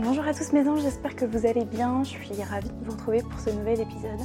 Bonjour 0.00 0.28
à 0.28 0.32
tous 0.32 0.52
mes 0.52 0.68
anges, 0.68 0.82
j'espère 0.82 1.16
que 1.16 1.24
vous 1.24 1.44
allez 1.44 1.64
bien. 1.64 2.04
Je 2.04 2.10
suis 2.10 2.42
ravie 2.44 2.68
de 2.68 2.84
vous 2.84 2.92
retrouver 2.92 3.20
pour 3.20 3.40
ce 3.40 3.50
nouvel 3.50 3.80
épisode. 3.80 4.20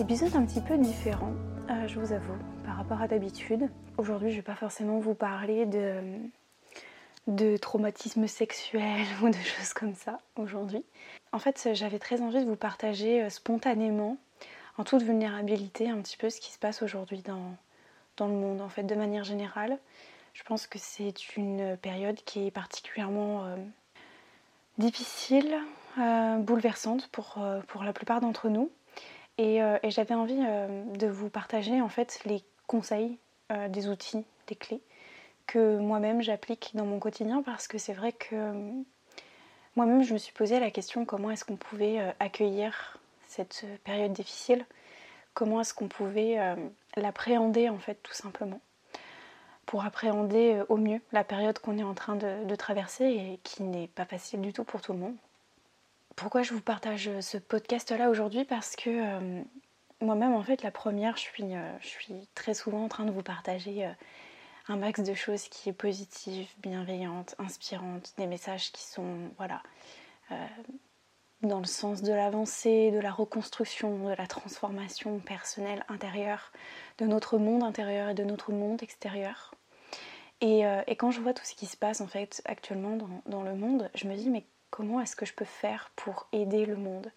Épisode 0.00 0.34
un 0.34 0.44
petit 0.44 0.60
peu 0.60 0.76
différent, 0.76 1.32
euh, 1.70 1.86
je 1.86 2.00
vous 2.00 2.12
avoue, 2.12 2.34
par 2.64 2.76
rapport 2.76 3.00
à 3.00 3.06
d'habitude. 3.06 3.70
Aujourd'hui, 3.98 4.30
je 4.30 4.34
ne 4.34 4.40
vais 4.40 4.44
pas 4.44 4.56
forcément 4.56 4.98
vous 4.98 5.14
parler 5.14 5.64
de, 5.64 6.00
de 7.28 7.56
traumatisme 7.56 8.26
sexuel 8.26 9.06
ou 9.22 9.28
de 9.28 9.36
choses 9.36 9.72
comme 9.74 9.94
ça 9.94 10.18
aujourd'hui. 10.34 10.84
En 11.30 11.38
fait, 11.38 11.68
j'avais 11.72 12.00
très 12.00 12.20
envie 12.20 12.40
de 12.40 12.50
vous 12.50 12.56
partager 12.56 13.22
euh, 13.22 13.30
spontanément, 13.30 14.16
en 14.76 14.82
toute 14.82 15.04
vulnérabilité, 15.04 15.88
un 15.88 16.00
petit 16.00 16.16
peu 16.16 16.30
ce 16.30 16.40
qui 16.40 16.50
se 16.50 16.58
passe 16.58 16.82
aujourd'hui 16.82 17.22
dans, 17.22 17.54
dans 18.16 18.26
le 18.26 18.34
monde, 18.34 18.60
en 18.60 18.68
fait, 18.68 18.82
de 18.82 18.94
manière 18.96 19.22
générale. 19.22 19.78
Je 20.34 20.42
pense 20.42 20.66
que 20.66 20.80
c'est 20.80 21.36
une 21.36 21.76
période 21.76 22.16
qui 22.24 22.48
est 22.48 22.50
particulièrement... 22.50 23.44
Euh, 23.44 23.56
difficile, 24.78 25.58
euh, 25.98 26.36
bouleversante 26.38 27.08
pour, 27.08 27.36
euh, 27.38 27.60
pour 27.68 27.84
la 27.84 27.92
plupart 27.92 28.20
d'entre 28.20 28.48
nous. 28.48 28.70
Et, 29.38 29.62
euh, 29.62 29.78
j'avais 29.84 30.14
envie 30.14 30.36
de 30.38 31.06
vous 31.06 31.28
partager 31.28 31.80
en 31.80 31.88
fait 31.88 32.20
les 32.24 32.42
conseils, 32.66 33.18
des 33.68 33.88
outils, 33.88 34.24
des 34.48 34.56
clés 34.56 34.80
que 35.46 35.78
moi-même 35.78 36.20
j'applique 36.20 36.72
dans 36.74 36.84
mon 36.84 36.98
quotidien 36.98 37.42
parce 37.42 37.68
que 37.68 37.78
c'est 37.78 37.92
vrai 37.92 38.10
que 38.10 38.52
moi-même 39.76 40.02
je 40.02 40.14
me 40.14 40.18
suis 40.18 40.32
posé 40.32 40.58
la 40.58 40.72
question 40.72 41.04
comment 41.04 41.30
est-ce 41.30 41.44
qu'on 41.44 41.56
pouvait 41.56 42.00
accueillir 42.18 42.98
cette 43.28 43.64
période 43.84 44.12
difficile, 44.12 44.66
comment 45.32 45.60
est-ce 45.60 45.74
qu'on 45.74 45.86
pouvait 45.86 46.38
l'appréhender 46.96 47.68
en 47.68 47.78
fait 47.78 48.02
tout 48.02 48.14
simplement? 48.14 48.60
Pour 49.66 49.84
appréhender 49.84 50.54
euh, 50.54 50.64
au 50.68 50.76
mieux 50.76 51.00
la 51.12 51.24
période 51.24 51.58
qu'on 51.58 51.76
est 51.76 51.82
en 51.82 51.94
train 51.94 52.16
de, 52.16 52.54
traverser 52.54 53.04
et 53.04 53.40
qui 53.42 53.64
n'est 53.64 53.88
pas 53.88 54.06
facile 54.06 54.40
du 54.40 54.52
tout 54.52 54.64
pour 54.64 54.80
tout 54.80 54.92
le 54.92 54.98
monde. 54.98 55.16
Pourquoi 56.14 56.42
je 56.42 56.54
vous 56.54 56.62
partage 56.62 57.10
ce 57.20 57.36
podcast-là 57.36 58.08
aujourd'hui? 58.08 58.44
Parce 58.44 58.76
que 58.76 58.88
euh, 58.88 59.42
moi-même, 60.00 60.32
en 60.32 60.42
fait, 60.42 60.62
la 60.62 60.70
première, 60.70 61.16
je 61.16 61.22
suis, 61.22 61.54
euh, 61.54 61.78
je 61.80 61.86
suis, 61.88 62.28
très 62.34 62.54
souvent 62.54 62.84
en 62.84 62.88
train 62.88 63.04
de 63.04 63.10
vous 63.10 63.22
partager 63.22 63.86
un 64.68 64.76
max 64.76 65.00
de 65.02 65.12
choses 65.12 65.48
qui 65.48 65.68
est 65.68 65.74
positive, 65.74 66.48
bienveillante, 66.58 67.34
inspirante, 67.38 68.14
des 68.16 68.26
messages 68.26 68.72
qui 68.72 68.82
sont, 68.82 69.30
voilà, 69.36 69.62
dans 71.42 71.58
le 71.58 71.66
sens 71.66 72.02
de 72.02 72.12
l'avancée, 72.12 72.90
de 72.90 72.98
la 72.98 73.12
reconstruction, 73.12 74.08
de 74.08 74.14
la 74.14 74.26
transformation 74.26 75.18
personnelle 75.18 75.84
intérieure, 75.88 76.50
de 76.98 77.04
notre 77.04 77.36
monde 77.38 77.62
intérieur 77.62 78.08
et 78.08 78.14
de 78.14 78.24
notre 78.24 78.52
monde 78.52 78.82
extérieur. 78.82 79.55
Euh, 80.42 80.82
et, 80.86 80.96
quand 80.96 81.10
je 81.10 81.20
vois 81.20 81.32
tout 81.32 81.44
ce 81.44 81.54
qui 81.54 81.66
se 81.66 81.76
passe 81.76 82.00
en 82.00 82.06
fait 82.06 82.42
actuellement 82.44 82.98
dans, 83.26 83.42
le 83.42 83.54
monde, 83.54 83.90
je 83.94 84.06
me 84.06 84.14
dis 84.14 84.28
mais 84.28 84.44
comment 84.70 85.00
est-ce 85.00 85.16
que 85.16 85.24
je 85.24 85.32
peux 85.32 85.46
faire 85.46 85.90
pour 85.96 86.28
aider 86.32 86.66
le 86.66 86.76
monde? 86.76 87.10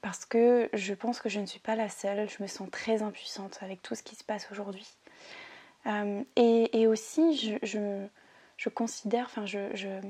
Parce 0.00 0.24
que 0.24 0.70
je 0.72 0.94
pense 0.94 1.20
que 1.20 1.28
je 1.28 1.40
ne 1.40 1.46
suis 1.46 1.60
pas 1.60 1.76
la 1.76 1.90
seule, 1.90 2.28
je 2.30 2.42
me 2.42 2.48
sens 2.48 2.70
très 2.70 3.02
impuissante 3.02 3.58
avec 3.60 3.82
tout 3.82 3.94
ce 3.94 4.02
qui 4.02 4.16
se 4.16 4.24
passe 4.24 4.48
aujourd'hui. 4.50 4.86
Euh, 5.86 6.22
et, 6.36 6.86
aussi, 6.86 7.58
je, 7.62 8.68
considère, 8.70 9.26
enfin, 9.26 9.44
je, 9.44 10.00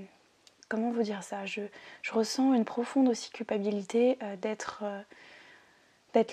comment 0.68 0.90
vous 0.92 1.02
dire 1.02 1.22
ça? 1.24 1.44
Je, 1.46 1.62
ressens 2.10 2.54
une 2.54 2.64
profonde 2.64 3.08
aussi 3.08 3.30
culpabilité 3.30 4.18
euh, 4.22 4.36
d'être 4.36 4.84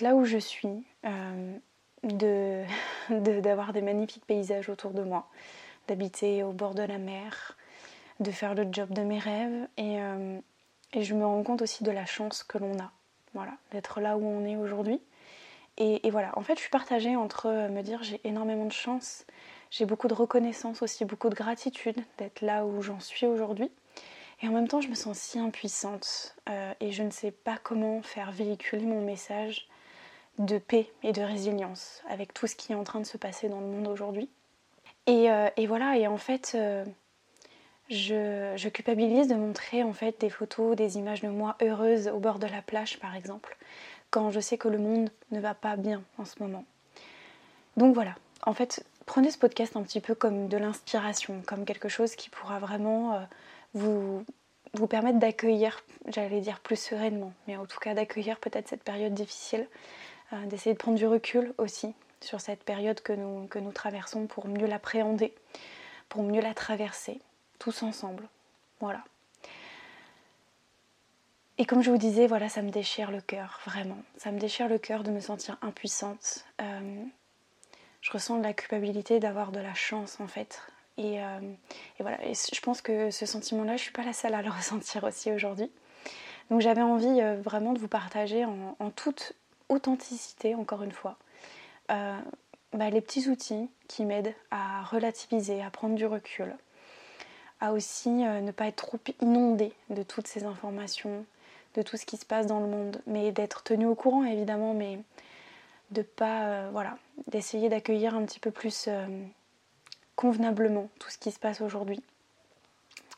là 0.00 0.14
où 0.14 0.24
je 0.24 0.38
suis, 0.38 0.86
de 2.04 2.64
d'avoir 3.10 3.72
des 3.72 3.82
magnifiques 3.82 4.24
paysages 4.26 4.68
autour 4.68 4.92
de 4.92 5.02
moi, 5.02 5.28
d'habiter 5.90 6.44
au 6.44 6.52
bord 6.52 6.74
de 6.74 6.82
la 6.82 6.98
mer, 6.98 7.56
de 8.20 8.30
faire 8.30 8.54
le 8.54 8.66
job 8.70 8.92
de 8.92 9.02
mes 9.02 9.18
rêves. 9.18 9.68
Et, 9.76 10.00
euh, 10.00 10.38
et 10.92 11.02
je 11.02 11.14
me 11.14 11.26
rends 11.26 11.42
compte 11.42 11.62
aussi 11.62 11.82
de 11.82 11.90
la 11.90 12.06
chance 12.06 12.44
que 12.44 12.58
l'on 12.58 12.78
a, 12.78 12.92
voilà, 13.34 13.52
d'être 13.72 14.00
là 14.00 14.16
où 14.16 14.24
on 14.24 14.44
est 14.44 14.56
aujourd'hui. 14.56 15.00
Et, 15.78 16.10
voilà, 16.10 16.30
en 16.36 16.42
fait, 16.42 16.56
je 16.56 16.60
suis 16.60 16.70
partagée 16.70 17.16
entre 17.16 17.48
me 17.70 17.80
dire 17.80 18.02
j'ai 18.02 18.20
énormément 18.24 18.66
de 18.66 18.72
chance, 18.72 19.24
j'ai 19.70 19.86
beaucoup 19.86 20.08
de 20.08 20.14
reconnaissance 20.14 20.82
aussi, 20.82 21.06
beaucoup 21.06 21.30
de 21.30 21.34
gratitude 21.34 21.96
d'être 22.18 22.42
là 22.42 22.66
où 22.66 22.82
j'en 22.82 23.00
suis 23.00 23.26
aujourd'hui. 23.26 23.70
Et 24.42 24.48
en 24.48 24.52
même 24.52 24.68
temps, 24.68 24.82
je 24.82 24.88
me 24.88 24.94
sens 24.94 25.18
si 25.18 25.38
impuissante 25.38 26.36
euh, 26.50 26.74
et 26.80 26.92
je 26.92 27.02
ne 27.02 27.10
sais 27.10 27.30
pas 27.30 27.56
comment 27.56 28.02
faire 28.02 28.30
véhiculer 28.30 28.84
mon 28.84 29.00
message 29.00 29.68
de 30.38 30.58
paix 30.58 30.92
et 31.02 31.12
de 31.12 31.22
résilience 31.22 32.02
avec 32.10 32.34
tout 32.34 32.46
ce 32.46 32.56
qui 32.56 32.72
est 32.72 32.76
en 32.76 32.84
train 32.84 33.00
de 33.00 33.06
se 33.06 33.16
passer 33.16 33.48
dans 33.48 33.60
le 33.60 33.66
monde 33.66 33.88
aujourd'hui. 33.88 34.28
Euh, 35.08 35.50
et, 35.56 35.66
voilà, 35.66 35.96
et 35.96 36.06
en 36.06 36.18
fait, 36.18 36.52
euh, 36.54 36.84
je, 37.88 38.68
culpabilise 38.68 39.28
de 39.28 39.34
montrer 39.34 39.82
en 39.82 39.92
fait 39.92 40.20
des 40.20 40.30
photos, 40.30 40.76
des 40.76 40.98
images 40.98 41.22
de 41.22 41.28
moi 41.28 41.56
heureuse 41.62 42.08
au 42.08 42.18
bord 42.18 42.38
de 42.38 42.46
la 42.46 42.62
plage 42.62 42.98
par 43.00 43.14
exemple, 43.16 43.56
quand 44.10 44.30
je 44.30 44.40
sais 44.40 44.58
que 44.58 44.68
le 44.68 44.78
monde 44.78 45.10
ne 45.30 45.40
va 45.40 45.54
pas 45.54 45.76
bien 45.76 46.02
en 46.18 46.24
ce 46.24 46.40
moment. 46.40 46.64
Donc 47.76 47.94
voilà, 47.94 48.14
en 48.44 48.52
fait, 48.52 48.84
prenez 49.06 49.30
ce 49.30 49.38
podcast 49.38 49.76
un 49.76 49.82
petit 49.82 50.00
peu 50.00 50.14
comme 50.14 50.48
de 50.48 50.56
l'inspiration, 50.56 51.42
comme 51.46 51.64
quelque 51.64 51.88
chose 51.88 52.14
qui 52.14 52.30
pourra 52.30 52.58
vraiment 52.58 53.14
euh, 53.14 53.20
vous, 53.74 54.24
vous 54.74 54.86
permettre 54.86 55.18
d'accueillir, 55.18 55.82
j'allais 56.08 56.40
dire 56.40 56.60
plus 56.60 56.76
sereinement, 56.76 57.32
mais 57.48 57.56
en 57.56 57.66
tout 57.66 57.80
cas 57.80 57.94
d'accueillir 57.94 58.38
peut-être 58.38 58.68
cette 58.68 58.84
période 58.84 59.14
difficile, 59.14 59.66
d'essayer 60.46 60.74
de 60.74 60.78
prendre 60.78 60.96
du 60.96 61.08
recul 61.08 61.52
aussi 61.58 61.92
sur 62.20 62.40
cette 62.40 62.64
période 62.64 63.00
que 63.00 63.12
nous, 63.12 63.46
que 63.48 63.58
nous 63.58 63.72
traversons 63.72 64.26
pour 64.26 64.46
mieux 64.46 64.66
l'appréhender, 64.66 65.34
pour 66.08 66.22
mieux 66.22 66.40
la 66.40 66.54
traverser, 66.54 67.20
tous 67.58 67.82
ensemble. 67.82 68.28
Voilà. 68.80 69.04
Et 71.58 71.66
comme 71.66 71.82
je 71.82 71.90
vous 71.90 71.98
disais, 71.98 72.26
voilà, 72.26 72.48
ça 72.48 72.62
me 72.62 72.70
déchire 72.70 73.10
le 73.10 73.20
cœur, 73.20 73.60
vraiment. 73.66 73.98
Ça 74.16 74.32
me 74.32 74.38
déchire 74.38 74.68
le 74.68 74.78
cœur 74.78 75.02
de 75.02 75.10
me 75.10 75.20
sentir 75.20 75.58
impuissante. 75.60 76.46
Euh, 76.62 77.04
je 78.00 78.10
ressens 78.12 78.38
de 78.38 78.42
la 78.42 78.54
culpabilité 78.54 79.20
d'avoir 79.20 79.52
de 79.52 79.60
la 79.60 79.74
chance, 79.74 80.20
en 80.20 80.26
fait. 80.26 80.62
Et, 80.96 81.22
euh, 81.22 81.38
voilà, 81.98 82.22
et 82.24 82.32
je 82.34 82.60
pense 82.60 82.80
que 82.80 83.10
ce 83.10 83.26
sentiment-là, 83.26 83.72
je 83.72 83.82
ne 83.82 83.84
suis 83.84 83.92
pas 83.92 84.04
la 84.04 84.14
seule 84.14 84.34
à 84.34 84.42
le 84.42 84.50
ressentir 84.56 85.04
aussi 85.04 85.30
aujourd'hui. 85.32 85.70
Donc 86.50 86.62
j'avais 86.62 86.82
envie 86.82 87.20
euh, 87.20 87.40
vraiment 87.42 87.74
de 87.74 87.78
vous 87.78 87.88
partager 87.88 88.44
en 88.44 88.90
toute 88.90 89.34
authenticité, 89.68 90.54
encore 90.54 90.82
une 90.82 90.92
fois, 90.92 91.16
euh, 91.90 92.20
bah, 92.72 92.90
les 92.90 93.00
petits 93.00 93.28
outils 93.28 93.68
qui 93.88 94.04
m'aident 94.04 94.34
à 94.50 94.84
relativiser, 94.84 95.62
à 95.62 95.70
prendre 95.70 95.96
du 95.96 96.06
recul, 96.06 96.54
à 97.60 97.72
aussi 97.72 98.24
euh, 98.24 98.40
ne 98.40 98.52
pas 98.52 98.66
être 98.66 98.76
trop 98.76 98.98
inondé 99.20 99.72
de 99.88 100.02
toutes 100.02 100.28
ces 100.28 100.44
informations, 100.44 101.24
de 101.74 101.82
tout 101.82 101.96
ce 101.96 102.06
qui 102.06 102.16
se 102.16 102.24
passe 102.24 102.46
dans 102.46 102.60
le 102.60 102.66
monde, 102.66 103.00
mais 103.06 103.32
d'être 103.32 103.62
tenu 103.62 103.86
au 103.86 103.94
courant 103.94 104.24
évidemment, 104.24 104.72
mais 104.74 105.00
de 105.90 106.02
pas, 106.02 106.44
euh, 106.44 106.68
voilà, 106.72 106.96
d'essayer 107.26 107.68
d'accueillir 107.68 108.14
un 108.14 108.24
petit 108.24 108.40
peu 108.40 108.52
plus 108.52 108.88
convenablement 110.14 110.88
tout 110.98 111.10
ce 111.10 111.18
qui 111.18 111.32
se 111.32 111.38
passe 111.40 111.60
aujourd'hui, 111.60 112.02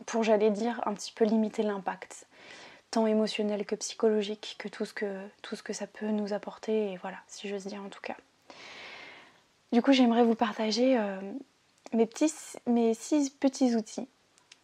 pour 0.07 0.23
j'allais 0.23 0.51
dire 0.51 0.81
un 0.87 0.95
petit 0.95 1.13
peu 1.13 1.25
limiter 1.25 1.63
l'impact, 1.63 2.27
tant 2.91 3.07
émotionnel 3.07 3.67
que 3.67 3.75
psychologique, 3.75 4.57
que 4.59 4.69
tout 4.69 4.85
ce 4.85 4.95
que 4.95 5.21
tout 5.43 5.57
ce 5.57 5.63
que 5.63 5.73
ça 5.73 5.87
peut 5.87 6.11
nous 6.11 6.33
apporter, 6.33 6.93
et 6.93 6.97
voilà, 6.97 7.19
si 7.27 7.49
j'ose 7.49 7.67
dire 7.67 7.83
en 7.83 7.89
tout 7.89 8.01
cas. 8.01 8.17
Du 9.73 9.81
coup, 9.81 9.93
j'aimerais 9.93 10.25
vous 10.25 10.35
partager 10.35 10.99
euh, 10.99 11.19
mes, 11.95 12.95
six 12.95 13.31
petits 13.31 13.75
outils 13.75 14.07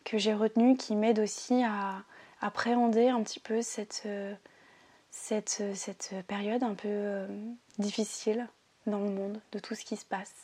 que 0.05 0.19
j'ai 0.19 0.35
retenus 0.35 0.77
qui 0.79 0.95
m'aident 0.97 1.21
aussi 1.21 1.63
à 1.65 2.03
appréhender 2.43 3.09
un 3.09 3.23
petit 3.23 3.41
peu 3.41 3.63
cette, 3.63 4.03
euh, 4.05 4.35
cette 5.11 6.15
période 6.27 6.63
un 6.63 6.75
peu 6.75 6.89
euh, 6.89 7.27
difficile 7.79 8.47
dans 8.87 9.01
le 9.01 9.09
monde, 9.09 9.41
de 9.53 9.59
tout 9.59 9.75
ce 9.75 9.85
qui 9.85 9.97
se 9.97 10.05
passe. 10.05 10.35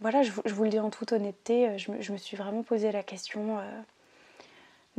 voilà, 0.00 0.22
je, 0.22 0.30
vous 0.30 0.64
le 0.64 0.70
dis 0.70 0.78
en 0.78 0.90
toute 0.90 1.12
honnêteté, 1.12 1.78
je, 1.78 2.12
me 2.12 2.18
suis 2.18 2.36
vraiment 2.36 2.62
posé 2.62 2.92
la 2.92 3.02
question 3.02 3.58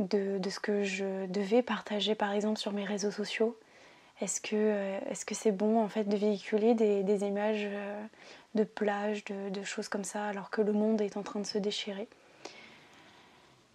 de, 0.00 0.40
ce 0.48 0.58
que 0.58 0.82
je 0.82 1.26
devais 1.26 1.62
partager 1.62 2.16
par 2.16 2.32
exemple 2.32 2.58
sur 2.58 2.72
mes 2.72 2.84
réseaux 2.84 3.12
sociaux 3.12 3.56
est-ce 4.22 4.40
que 4.40 4.54
euh, 4.54 4.98
est-ce 5.10 5.24
que 5.24 5.34
c'est 5.34 5.50
bon 5.50 5.82
en 5.82 5.88
fait 5.88 6.04
de 6.04 6.16
véhiculer 6.16 6.74
des, 6.74 7.24
images 7.24 7.66
euh, 7.66 8.02
de 8.54 8.62
plage, 8.62 9.24
de, 9.24 9.62
choses 9.64 9.88
comme 9.88 10.04
ça, 10.04 10.26
alors 10.26 10.50
que 10.50 10.62
le 10.62 10.72
monde 10.72 11.00
est 11.00 11.16
en 11.16 11.22
train 11.22 11.40
de 11.40 11.46
se 11.46 11.58
déchirer? 11.58 12.08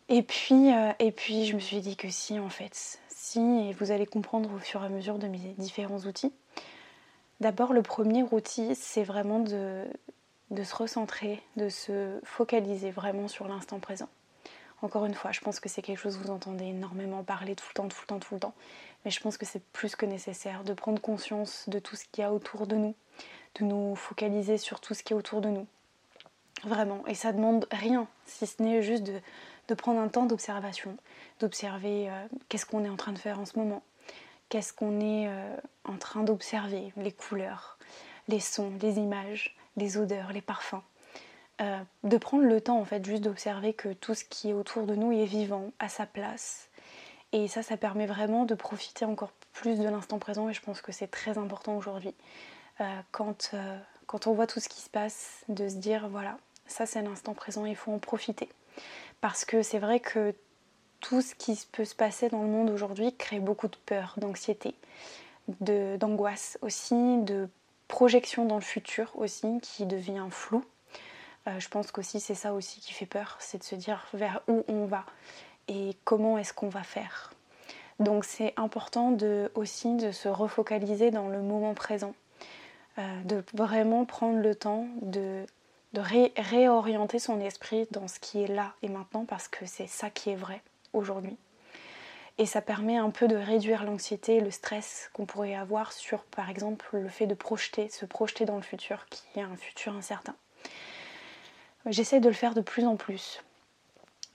Et 0.09 0.23
puis, 0.23 0.73
euh, 0.73 0.93
et 0.99 1.11
puis 1.11 1.45
je 1.45 1.53
me 1.53 1.59
suis 1.59 1.81
dit 1.81 1.97
que 1.97 2.09
si 2.09 2.39
en 2.39 2.49
fait, 2.49 2.99
si, 3.09 3.39
et 3.39 3.73
vous 3.73 3.91
allez 3.91 4.05
comprendre 4.05 4.53
au 4.53 4.59
fur 4.59 4.81
et 4.83 4.85
à 4.85 4.89
mesure 4.89 5.17
de 5.17 5.27
mes 5.27 5.53
différents 5.57 5.99
outils. 5.99 6.31
D'abord, 7.41 7.73
le 7.73 7.83
premier 7.83 8.23
outil, 8.31 8.73
c'est 8.73 9.03
vraiment 9.03 9.39
de 9.39 9.83
se 10.63 10.75
recentrer, 10.75 11.43
de 11.57 11.67
se 11.69 12.19
focaliser 12.23 12.89
vraiment 12.89 13.27
sur 13.27 13.47
l'instant 13.47 13.79
présent. 13.79 14.09
Encore 14.81 15.05
une 15.05 15.15
fois, 15.15 15.31
je 15.31 15.39
pense 15.39 15.59
que 15.59 15.69
c'est 15.69 15.81
quelque 15.81 15.97
chose 15.97 16.17
que 16.17 16.23
vous 16.23 16.31
entendez 16.31 16.65
énormément 16.65 17.23
parler 17.23 17.55
tout 17.55 17.65
le 17.69 17.73
temps, 17.73 17.87
tout 17.87 17.97
le 18.01 18.07
temps, 18.07 18.19
tout 18.19 18.33
le 18.35 18.39
temps. 18.39 18.53
Mais 19.03 19.11
je 19.11 19.19
pense 19.19 19.37
que 19.37 19.45
c'est 19.45 19.63
plus 19.71 19.95
que 19.95 20.05
nécessaire 20.05 20.63
de 20.63 20.73
prendre 20.73 21.01
conscience 21.01 21.67
de 21.67 21.79
tout 21.79 21.95
ce 21.95 22.05
qu'il 22.11 22.21
y 22.21 22.25
a 22.25 22.31
autour 22.31 22.67
de 22.67 22.75
nous, 22.75 22.95
de 23.59 23.65
nous 23.65 23.95
focaliser 23.95 24.57
sur 24.57 24.79
tout 24.79 24.93
ce 24.93 25.01
qui 25.01 25.13
est 25.13 25.15
autour 25.15 25.41
de 25.41 25.49
nous. 25.49 25.65
Vraiment. 26.63 27.05
Et 27.07 27.15
ça 27.15 27.33
demande 27.33 27.67
rien, 27.71 28.07
si 28.25 28.45
ce 28.47 28.61
n'est 28.61 28.81
juste 28.81 29.03
de, 29.03 29.73
prendre 29.75 29.99
un 29.99 30.07
temps 30.07 30.25
d'observation, 30.25 30.97
d'observer 31.39 32.09
euh, 32.09 32.27
qu'est-ce 32.49 32.65
qu'on 32.65 32.83
est 32.83 32.89
en 32.89 32.95
train 32.95 33.11
de 33.11 33.19
faire 33.19 33.39
en 33.39 33.45
ce 33.45 33.59
moment, 33.59 33.83
qu'est-ce 34.49 34.73
qu'on 34.73 34.99
est 34.99 35.27
euh, 35.27 35.55
en 35.85 35.97
train 35.97 36.23
d'observer, 36.23 36.93
les 36.97 37.11
couleurs, 37.11 37.77
les 38.27 38.39
sons, 38.39 38.73
les 38.81 38.97
images, 38.97 39.55
les 39.75 39.97
odeurs, 39.97 40.33
les 40.33 40.41
parfums. 40.41 40.81
Euh, 41.59 41.79
de 42.03 42.17
prendre 42.17 42.43
le 42.43 42.61
temps 42.61 42.79
en 42.79 42.85
fait 42.85 43.03
juste 43.03 43.23
d'observer 43.23 43.73
que 43.73 43.91
tout 43.91 44.13
ce 44.13 44.23
qui 44.23 44.49
est 44.49 44.53
autour 44.53 44.85
de 44.85 44.93
nous 44.93 45.11
est 45.11 45.25
vivant, 45.25 45.71
à 45.79 45.89
sa 45.89 46.05
place. 46.05 46.69
Et 47.31 47.47
ça, 47.47 47.63
ça 47.63 47.77
permet 47.77 48.05
vraiment 48.05 48.45
de 48.45 48.53
profiter 48.53 49.05
encore 49.05 49.31
plus 49.53 49.79
de 49.79 49.89
l'instant 49.89 50.19
présent 50.19 50.49
et 50.49 50.53
je 50.53 50.61
pense 50.61 50.81
que 50.81 50.91
c'est 50.91 51.07
très 51.07 51.37
important 51.39 51.75
aujourd'hui. 51.75 52.13
Euh, 52.79 52.85
quand, 53.11 53.51
euh, 53.53 53.77
quand 54.05 54.27
on 54.27 54.33
voit 54.33 54.45
tout 54.45 54.59
ce 54.59 54.69
qui 54.69 54.81
se 54.81 54.89
passe, 54.89 55.43
de 55.49 55.67
se 55.67 55.75
dire 55.75 56.07
voilà, 56.09 56.37
ça 56.67 56.85
c'est 56.85 57.01
l'instant 57.01 57.33
présent, 57.33 57.65
il 57.65 57.75
faut 57.75 57.91
en 57.91 57.99
profiter. 57.99 58.49
Parce 59.19 59.43
que 59.43 59.63
c'est 59.63 59.79
vrai 59.79 59.99
que 59.99 60.35
tout 60.99 61.21
ce 61.21 61.33
qui 61.33 61.59
peut 61.71 61.85
se 61.85 61.95
passer 61.95 62.29
dans 62.29 62.43
le 62.43 62.49
monde 62.49 62.69
aujourd'hui 62.69 63.15
crée 63.15 63.39
beaucoup 63.39 63.67
de 63.67 63.77
peur, 63.87 64.13
d'anxiété, 64.17 64.75
d'angoisse 65.47 66.59
aussi, 66.61 67.17
de 67.23 67.49
projection 67.87 68.45
dans 68.45 68.55
le 68.55 68.61
futur 68.61 69.11
aussi 69.15 69.59
qui 69.61 69.87
devient 69.87 70.27
flou 70.29 70.63
euh, 71.47 71.59
je 71.59 71.69
pense 71.69 71.91
qu'aussi 71.91 72.19
c'est 72.19 72.35
ça 72.35 72.53
aussi 72.53 72.79
qui 72.79 72.93
fait 72.93 73.05
peur, 73.05 73.37
c'est 73.39 73.59
de 73.59 73.63
se 73.63 73.75
dire 73.75 74.05
vers 74.13 74.41
où 74.47 74.63
on 74.67 74.85
va 74.85 75.05
et 75.67 75.95
comment 76.03 76.37
est-ce 76.37 76.53
qu'on 76.53 76.69
va 76.69 76.83
faire. 76.83 77.33
Donc 77.99 78.25
c'est 78.25 78.53
important 78.57 79.15
aussi 79.55 79.95
de 79.95 80.11
se 80.11 80.27
refocaliser 80.27 81.09
dans 81.09 81.29
le 81.29 81.41
moment 81.41 81.73
présent, 81.73 82.13
euh, 82.99 83.23
de 83.23 83.43
vraiment 83.53 84.05
prendre 84.05 84.39
le 84.39 84.55
temps 84.55 84.87
de, 85.01 85.45
réorienter 86.35 87.17
son 87.17 87.39
esprit 87.39 87.87
dans 87.89 88.07
ce 88.07 88.19
qui 88.19 88.43
est 88.43 88.47
là 88.47 88.73
et 88.83 88.89
maintenant 88.89 89.25
parce 89.25 89.47
que 89.47 89.65
c'est 89.65 89.87
ça 89.87 90.11
qui 90.11 90.29
est 90.29 90.35
vrai 90.35 90.61
aujourd'hui. 90.93 91.35
Et 92.37 92.45
ça 92.45 92.61
permet 92.61 92.97
un 92.97 93.09
peu 93.09 93.27
de 93.27 93.35
réduire 93.35 93.83
l'anxiété 93.83 94.39
le 94.39 94.51
stress 94.51 95.09
qu'on 95.13 95.25
pourrait 95.25 95.55
avoir 95.55 95.91
sur 95.91 96.21
par 96.23 96.51
exemple 96.51 96.85
le 96.91 97.09
fait 97.09 97.25
de 97.25 97.33
projeter, 97.33 97.89
se 97.89 98.05
projeter 98.05 98.45
dans 98.45 98.57
le 98.57 98.61
futur 98.61 99.07
qui 99.09 99.23
est 99.39 99.41
un 99.41 99.55
futur 99.55 99.95
incertain. 99.95 100.35
J'essaie 101.89 102.19
de 102.19 102.27
le 102.27 102.33
faire 102.33 102.53
de 102.53 102.61
plus 102.61 102.85
en 102.85 102.95
plus. 102.95 103.41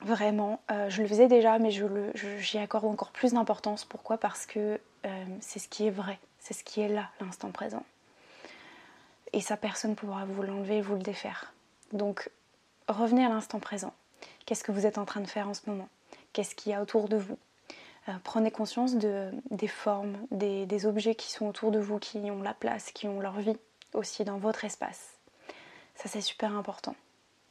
Vraiment, 0.01 0.61
euh, 0.71 0.89
je 0.89 1.03
le 1.03 1.09
faisais 1.09 1.29
déjà, 1.29 1.59
mais 1.59 1.71
j'y 1.71 2.59
accorde 2.59 2.87
encore 2.87 3.11
plus 3.11 3.35
d'importance. 3.35 3.85
Pourquoi? 3.85 4.19
Parce 4.19 4.47
que 4.47 4.81
euh, 5.05 5.25
c'est 5.41 5.59
ce 5.59 5.69
qui 5.69 5.87
est 5.87 5.91
vrai, 5.91 6.19
c'est 6.39 6.55
ce 6.55 6.65
qui 6.65 6.81
est 6.81 6.89
là, 6.89 7.11
l'instant 7.21 7.51
présent. 7.51 7.85
Et 9.33 9.41
ça, 9.41 9.57
personne 9.57 9.93
ne 9.93 9.97
pourra 9.97 10.25
vous 10.25 10.43
l'enlever, 10.43 10.81
vous 10.81 10.95
le 10.95 11.03
défaire. 11.03 11.53
Donc, 11.93 12.31
revenez 12.89 13.25
à 13.25 13.29
l'instant 13.29 13.61
présent. 13.61 13.95
Qu'est-ce 14.45 14.65
que 14.65 14.73
vous 14.73 14.87
êtes 14.87 14.99
en 14.99 15.05
train 15.05 15.21
de 15.21 15.29
faire 15.29 15.49
en 15.49 15.55
ce 15.55 15.69
moment? 15.69 15.89
Qu'est-ce 16.33 16.55
qu'il 16.55 16.73
y 16.73 16.75
a 16.75 16.83
autour 16.83 17.09
de 17.09 17.17
vous? 17.17 17.39
Euh, 18.09 18.13
Prenez 18.25 18.51
conscience 18.51 18.97
de, 18.97 19.31
des 19.51 19.69
formes, 19.69 20.17
des, 20.31 20.67
des 20.67 20.87
objets 20.87 21.15
qui 21.15 21.31
sont 21.31 21.47
autour 21.47 21.71
de 21.71 21.79
vous, 21.79 21.99
qui 21.99 22.19
ont 22.31 22.43
la 22.43 22.55
place, 22.55 22.91
qui 22.93 23.07
ont 23.09 23.21
leur 23.21 23.39
vie 23.39 23.57
aussi 23.95 24.25
dans 24.25 24.39
votre 24.39 24.65
espace. 24.65 25.13
Ça, 25.95 26.09
c'est 26.09 26.21
super 26.23 26.57
important. 26.57 26.97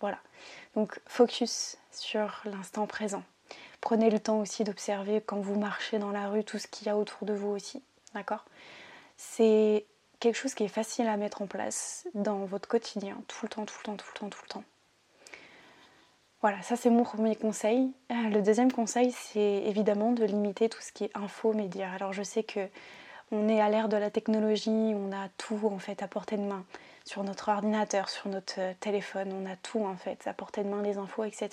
Voilà. 0.01 0.19
Donc 0.75 0.99
focus 1.05 1.77
sur 1.91 2.41
l'instant 2.45 2.87
présent. 2.87 3.23
Prenez 3.79 4.09
le 4.09 4.19
temps 4.19 4.39
aussi 4.39 4.63
d'observer 4.63 5.21
quand 5.21 5.39
vous 5.39 5.59
marchez 5.59 5.99
dans 5.99 6.11
la 6.11 6.29
rue 6.29 6.43
tout 6.43 6.59
ce 6.59 6.67
qu'il 6.67 6.87
y 6.87 6.89
a 6.89 6.97
autour 6.97 7.25
de 7.25 7.33
vous 7.33 7.49
aussi. 7.49 7.83
D'accord? 8.13 8.45
C'est 9.17 9.85
quelque 10.19 10.35
chose 10.35 10.53
qui 10.53 10.63
est 10.63 10.69
facile 10.69 11.07
à 11.07 11.17
mettre 11.17 11.41
en 11.41 11.47
place 11.47 12.07
dans 12.13 12.45
votre 12.45 12.67
quotidien, 12.67 13.21
tout 13.27 13.39
le 13.43 13.49
temps, 13.49 13.65
tout 13.65 13.75
le 13.79 13.83
temps, 13.85 13.95
tout 13.95 14.07
le 14.13 14.19
temps, 14.19 14.29
tout 14.29 14.41
le 14.43 14.49
temps. 14.49 14.63
Voilà, 16.41 16.61
ça 16.63 16.75
c'est 16.75 16.89
mon 16.89 17.03
premier 17.03 17.35
conseil. 17.35 17.91
Euh, 18.11 18.29
le 18.29 18.41
deuxième 18.41 18.71
conseil, 18.71 19.11
c'est 19.11 19.63
évidemment 19.65 20.11
de 20.11 20.23
limiter 20.23 20.69
tout 20.69 20.81
ce 20.81 20.91
qui 20.91 21.05
est 21.05 21.11
info 21.15 21.53
médias. 21.53 21.91
Alors 21.91 22.13
je 22.13 22.23
sais 22.23 22.43
que 22.43 22.67
on 23.31 23.47
est 23.47 23.61
à 23.61 23.69
l'ère 23.69 23.89
de 23.89 23.97
la 23.97 24.09
technologie, 24.09 24.69
on 24.69 25.11
a 25.11 25.29
tout 25.37 25.59
en 25.71 25.79
fait 25.79 26.03
à 26.03 26.07
portée 26.07 26.37
de 26.37 26.43
main 26.43 26.65
sur 27.05 27.23
notre 27.23 27.49
ordinateur, 27.49 28.09
sur 28.09 28.29
notre 28.29 28.59
euh, 28.59 28.73
téléphone, 28.79 29.31
on 29.33 29.49
a 29.49 29.55
tout 29.55 29.83
en 29.83 29.95
fait 29.95 30.25
à 30.27 30.33
portée 30.33 30.63
de 30.63 30.69
main, 30.69 30.81
les 30.81 30.97
infos, 30.97 31.23
etc. 31.23 31.49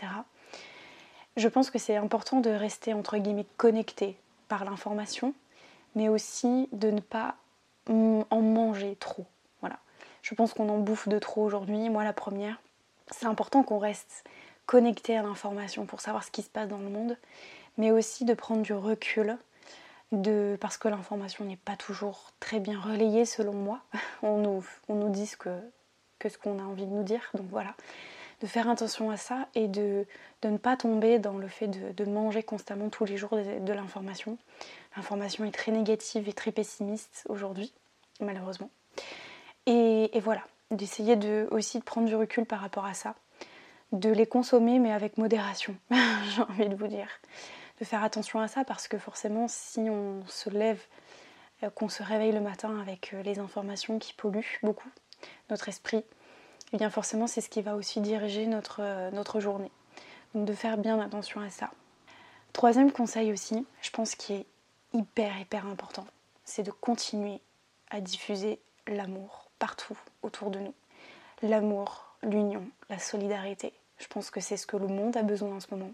Je 1.36 1.48
pense 1.48 1.70
que 1.70 1.78
c'est 1.78 1.96
important 1.96 2.40
de 2.40 2.50
rester 2.50 2.94
entre 2.94 3.16
guillemets 3.18 3.46
connecté 3.56 4.16
par 4.48 4.64
l'information, 4.64 5.34
mais 5.94 6.08
aussi 6.08 6.68
de 6.72 6.90
ne 6.90 7.00
pas 7.00 7.36
en 7.88 8.42
manger 8.42 8.96
trop. 8.96 9.26
Voilà. 9.60 9.78
Je 10.22 10.34
pense 10.34 10.52
qu'on 10.52 10.68
en 10.68 10.78
bouffe 10.78 11.08
de 11.08 11.18
trop 11.18 11.42
aujourd'hui, 11.42 11.88
moi 11.88 12.04
la 12.04 12.12
première. 12.12 12.60
C'est 13.10 13.26
important 13.26 13.62
qu'on 13.62 13.78
reste 13.78 14.24
connecté 14.66 15.16
à 15.16 15.22
l'information 15.22 15.86
pour 15.86 16.00
savoir 16.00 16.24
ce 16.24 16.30
qui 16.30 16.42
se 16.42 16.50
passe 16.50 16.68
dans 16.68 16.78
le 16.78 16.90
monde, 16.90 17.16
mais 17.78 17.90
aussi 17.90 18.24
de 18.24 18.34
prendre 18.34 18.62
du 18.62 18.74
recul 18.74 19.38
parce 20.60 20.78
que 20.78 20.88
l'information 20.88 21.44
n'est 21.44 21.56
pas 21.56 21.76
toujours 21.76 22.32
très 22.40 22.60
bien 22.60 22.81
relayée 22.81 23.25
selon 23.25 23.52
moi. 23.52 23.81
On 24.22 24.38
nous, 24.38 24.64
on 24.88 24.94
nous 24.94 25.10
dit 25.10 25.31
que, 25.38 25.50
que 26.19 26.28
ce 26.28 26.38
qu'on 26.38 26.58
a 26.58 26.62
envie 26.62 26.87
de 26.87 26.93
nous 26.93 27.02
dire. 27.02 27.31
Donc 27.34 27.46
voilà, 27.50 27.75
de 28.40 28.46
faire 28.46 28.69
attention 28.69 29.10
à 29.10 29.16
ça 29.16 29.49
et 29.55 29.69
de, 29.69 30.06
de 30.43 30.49
ne 30.49 30.58
pas 30.58 30.76
tomber 30.76 31.19
dans 31.19 31.38
le 31.38 31.49
fait 31.49 31.69
de, 31.69 31.93
de 31.93 32.10
manger 32.10 32.43
constamment 32.43 32.88
tous 32.88 33.05
les 33.05 33.16
jours 33.16 33.37
de, 33.37 33.72
l'information. 33.72 34.38
L'information 34.96 35.44
est 35.44 35.52
très 35.52 35.72
négative 35.72 36.28
et 36.28 36.32
très 36.32 36.52
pessimiste 36.52 37.25
aujourd'hui, 37.28 37.73
malheureusement. 38.21 38.71
Et, 39.66 40.16
et 40.16 40.21
voilà, 40.21 40.42
d'essayer 40.71 41.16
de, 41.16 41.49
aussi 41.50 41.78
de 41.78 41.85
prendre 41.85 42.06
du 42.06 42.16
recul 42.16 42.47
par 42.47 42.61
rapport 42.61 42.87
à 42.87 42.94
ça, 42.94 43.14
de 43.92 44.11
les 44.11 44.26
consommer 44.26 44.78
mais 44.78 44.92
avec 44.92 45.18
modération, 45.18 45.76
j'ai 45.90 46.42
envie 46.42 46.68
de 46.68 46.75
vous 46.75 46.88
dire 46.88 47.09
de 47.78 47.85
faire 47.85 48.02
attention 48.02 48.40
à 48.40 48.49
ça 48.49 48.64
parce 48.64 48.88
que 48.88 48.99
forcément 48.99 49.47
si 49.49 49.80
on 49.80 50.25
se 50.26 50.50
lève, 50.50 50.80
euh, 51.62 51.70
qu'on 51.70 51.88
se 51.88 52.02
réveille 52.02 52.32
le 52.32 52.40
matin 52.40 52.78
avec 52.80 53.14
euh, 53.14 53.23
les 53.23 53.38
informations 53.38 53.99
qui 53.99 54.12
polluent 54.12 54.58
beaucoup 54.62 54.88
notre 55.50 55.68
esprit, 55.68 56.04
eh 56.73 56.76
bien 56.76 56.90
forcément 56.90 57.26
c'est 57.26 57.40
ce 57.40 57.49
qui 57.49 57.62
va 57.62 57.76
aussi 57.76 58.00
diriger 58.00 58.47
notre, 58.47 58.80
euh, 58.82 59.11
notre 59.11 59.40
journée. 59.40 59.70
Donc 60.35 60.44
de 60.44 60.54
faire 60.54 60.78
bien 60.78 61.00
attention 61.00 61.40
à 61.40 61.50
ça. 61.50 61.70
Troisième 62.52 62.92
conseil 62.92 63.32
aussi, 63.32 63.66
je 63.82 63.90
pense 63.90 64.14
qui 64.14 64.35
est 64.35 64.47
hyper 64.92 65.38
hyper 65.38 65.66
important, 65.66 66.06
c'est 66.44 66.62
de 66.62 66.70
continuer 66.70 67.40
à 67.90 68.00
diffuser 68.00 68.58
l'amour 68.87 69.50
partout 69.58 69.99
autour 70.23 70.50
de 70.50 70.58
nous. 70.58 70.75
L'amour, 71.42 72.14
l'union, 72.23 72.66
la 72.90 72.99
solidarité. 72.99 73.73
Je 73.99 74.06
pense 74.06 74.30
que 74.30 74.40
c'est 74.40 74.56
ce 74.56 74.66
que 74.66 74.76
le 74.76 74.87
monde 74.87 75.16
a 75.16 75.23
besoin 75.23 75.56
en 75.56 75.61
ce 75.61 75.68
moment. 75.70 75.92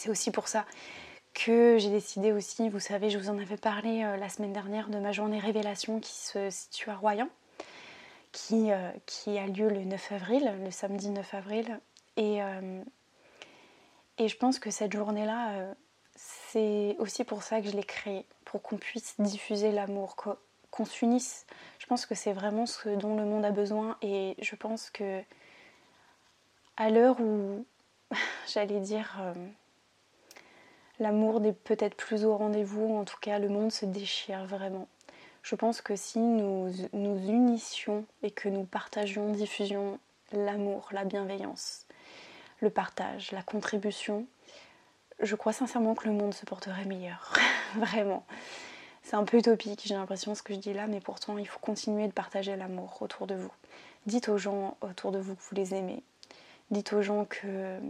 C'est 0.00 0.08
aussi 0.08 0.30
pour 0.30 0.48
ça 0.48 0.64
que 1.34 1.76
j'ai 1.78 1.90
décidé 1.90 2.32
aussi, 2.32 2.70
vous 2.70 2.80
savez, 2.80 3.10
je 3.10 3.18
vous 3.18 3.28
en 3.28 3.36
avais 3.36 3.58
parlé 3.58 4.02
euh, 4.02 4.16
la 4.16 4.30
semaine 4.30 4.54
dernière 4.54 4.88
de 4.88 4.98
ma 4.98 5.12
journée 5.12 5.38
révélation 5.38 6.00
qui 6.00 6.14
se 6.14 6.48
situe 6.48 6.88
à 6.88 6.96
Royan, 6.96 7.28
qui, 8.32 8.72
euh, 8.72 8.88
a 9.26 9.46
lieu 9.46 9.68
le 9.68 9.84
9 9.84 10.12
avril, 10.12 10.54
le 10.64 10.70
samedi 10.70 11.10
9 11.10 11.34
avril. 11.34 11.80
Et, 12.16 12.42
euh, 12.42 12.82
et 14.16 14.28
je 14.28 14.38
pense 14.38 14.58
que 14.58 14.70
cette 14.70 14.94
journée-là, 14.94 15.74
c'est 16.16 16.96
aussi 16.98 17.24
pour 17.24 17.42
ça 17.42 17.60
que 17.60 17.66
je 17.66 17.76
l'ai 17.76 17.84
créée, 17.84 18.24
pour 18.46 18.62
qu'on 18.62 18.78
puisse 18.78 19.20
diffuser 19.20 19.70
l'amour, 19.70 20.16
qu'on 20.16 20.86
s'unisse. 20.86 21.44
Je 21.78 21.84
pense 21.84 22.06
que 22.06 22.14
c'est 22.14 22.32
vraiment 22.32 22.64
ce 22.64 22.88
dont 22.88 23.16
le 23.16 23.26
monde 23.26 23.44
a 23.44 23.50
besoin 23.50 23.98
et 24.00 24.34
je 24.40 24.56
pense 24.56 24.88
que 24.88 25.20
à 26.78 26.88
l'heure 26.88 27.20
où, 27.20 27.66
j'allais 28.50 28.80
dire, 28.80 29.34
l'amour 31.00 31.40
n'est 31.40 31.52
peut-être 31.52 31.96
plus 31.96 32.24
au 32.24 32.36
rendez-vous, 32.36 32.96
en 32.96 33.04
tout 33.04 33.18
cas 33.20 33.38
le 33.38 33.48
monde 33.48 33.72
se 33.72 33.86
déchire 33.86 34.44
vraiment. 34.44 34.86
Je 35.42 35.56
pense 35.56 35.80
que 35.80 35.96
si 35.96 36.18
nous 36.18 36.70
nous 36.92 37.16
unissions 37.16 38.04
et 38.22 38.30
que 38.30 38.48
nous 38.48 38.64
partagions, 38.64 39.32
diffusions 39.32 39.98
l'amour, 40.32 40.90
la 40.92 41.04
bienveillance, 41.04 41.86
le 42.60 42.70
partage, 42.70 43.32
la 43.32 43.42
contribution, 43.42 44.26
je 45.20 45.34
crois 45.34 45.52
sincèrement 45.52 45.94
que 45.94 46.06
le 46.06 46.14
monde 46.14 46.34
se 46.34 46.44
porterait 46.44 46.84
meilleur. 46.84 47.34
vraiment. 47.76 48.24
C'est 49.02 49.16
un 49.16 49.24
peu 49.24 49.38
utopique, 49.38 49.82
j'ai 49.84 49.94
l'impression, 49.94 50.34
ce 50.34 50.42
que 50.42 50.54
je 50.54 50.58
dis 50.58 50.74
là, 50.74 50.86
mais 50.86 51.00
pourtant, 51.00 51.38
il 51.38 51.48
faut 51.48 51.58
continuer 51.58 52.06
de 52.06 52.12
partager 52.12 52.54
l'amour 52.54 52.98
autour 53.00 53.26
de 53.26 53.34
vous. 53.34 53.52
Dites 54.06 54.28
aux 54.28 54.38
gens 54.38 54.76
autour 54.82 55.10
de 55.10 55.18
vous 55.18 55.34
que 55.34 55.42
vous 55.42 55.56
les 55.56 55.74
aimez. 55.74 56.02
Dites 56.70 56.92
aux 56.92 57.02
gens 57.02 57.24
que 57.24 57.80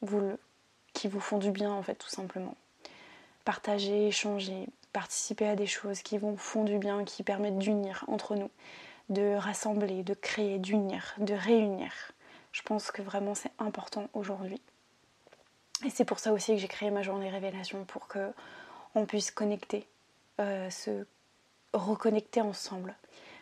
vous, 0.00 0.36
qui 1.02 1.08
vous 1.08 1.18
font 1.18 1.38
du 1.38 1.50
bien 1.50 1.72
en 1.72 1.82
fait 1.82 1.96
tout 1.96 2.08
simplement. 2.08 2.54
Partager, 3.44 4.06
échanger, 4.06 4.68
participer 4.92 5.48
à 5.48 5.56
des 5.56 5.66
choses 5.66 6.00
qui 6.00 6.16
vous 6.16 6.36
font 6.36 6.62
du 6.62 6.78
bien, 6.78 7.02
qui 7.02 7.24
permettent 7.24 7.58
d'unir 7.58 8.04
entre 8.06 8.36
nous, 8.36 8.50
de 9.08 9.34
rassembler, 9.34 10.04
de 10.04 10.14
créer, 10.14 10.60
d'unir, 10.60 11.16
de 11.18 11.34
réunir. 11.34 11.92
Je 12.52 12.62
pense 12.62 12.92
que 12.92 13.02
vraiment 13.02 13.34
c'est 13.34 13.50
important 13.58 14.08
aujourd'hui. 14.12 14.60
Et 15.84 15.90
c'est 15.90 16.04
pour 16.04 16.20
ça 16.20 16.32
aussi 16.32 16.52
que 16.52 16.58
j'ai 16.58 16.68
créé 16.68 16.92
ma 16.92 17.02
journée 17.02 17.30
révélation 17.30 17.84
pour 17.84 18.06
que 18.06 18.32
on 18.94 19.04
puisse 19.04 19.32
connecter, 19.32 19.88
euh, 20.38 20.70
se 20.70 21.04
reconnecter 21.72 22.42
ensemble. 22.42 22.94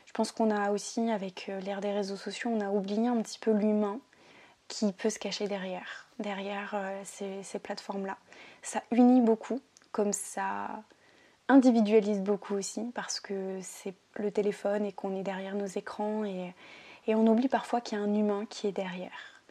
Je 0.07 0.12
pense 0.12 0.33
qu'on 0.33 0.50
a 0.50 0.71
aussi, 0.71 1.11
avec 1.11 1.50
euh, 1.50 1.61
l'ère 1.61 1.83
des 1.83 1.93
réseaux 1.93 2.17
sociaux, 2.17 2.49
on 2.55 2.62
a 2.62 2.71
oublié 2.71 3.09
un 3.09 3.21
petit 3.21 3.38
peu 3.38 3.50
l'humain 3.50 4.00
qui 4.71 4.93
peut 4.93 5.11
se 5.11 5.19
cacher 5.19 5.49
derrière, 5.49 6.07
derrière 6.21 6.73
euh, 6.75 7.03
ces, 7.05 7.59
plateformes-là. 7.59 8.17
Ça 8.62 8.83
unit 8.93 9.21
beaucoup, 9.21 9.61
comme 9.93 10.12
ça 10.12 10.69
individualise 11.49 12.21
beaucoup 12.21 12.55
aussi, 12.55 12.91
parce 12.95 13.19
que 13.19 13.59
c'est 13.61 13.95
le 14.15 14.31
téléphone 14.31 14.87
et 14.87 14.93
qu'on 14.93 15.17
est 15.17 15.25
derrière 15.25 15.57
nos 15.57 15.67
écrans 15.67 16.25
et, 16.25 16.55
on 17.09 17.27
oublie 17.27 17.49
parfois 17.49 17.81
qu'il 17.81 17.99
y 17.99 18.00
a 18.00 18.05
un 18.05 18.15
humain 18.15 18.47
qui 18.49 18.69
est 18.69 18.73
derrière. 18.73 19.43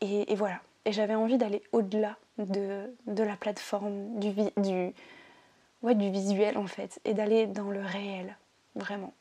Et, 0.00 0.34
voilà. 0.34 0.60
Et 0.84 0.90
j'avais 0.90 1.14
envie 1.14 1.38
d'aller 1.38 1.62
au-delà 1.70 2.16
de, 2.38 2.90
la 3.06 3.36
plateforme, 3.36 4.18
du, 4.18 4.32
du, 4.56 6.10
visuel 6.10 6.58
en 6.58 6.66
fait, 6.66 6.98
et 7.04 7.14
d'aller 7.14 7.46
dans 7.46 7.70
le 7.70 7.84
réel, 7.84 8.36
vraiment. 8.74 9.12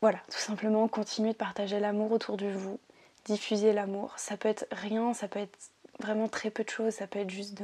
Voilà, 0.00 0.18
tout 0.28 0.38
simplement 0.38 0.88
continuer 0.88 1.30
de 1.30 1.36
partager 1.36 1.78
l'amour 1.78 2.10
autour 2.10 2.36
de 2.36 2.48
vous, 2.48 2.80
diffuser 3.28 3.72
l'amour. 3.72 4.14
Ça 4.16 4.36
peut 4.36 4.48
être 4.48 4.66
rien, 4.72 5.14
ça 5.14 5.28
peut 5.28 5.38
être 5.38 5.58
vraiment 6.00 6.28
très 6.28 6.50
peu 6.50 6.64
de 6.64 6.70
choses, 6.70 6.94
ça 6.94 7.06
peut 7.06 7.18
être 7.18 7.30
juste 7.30 7.62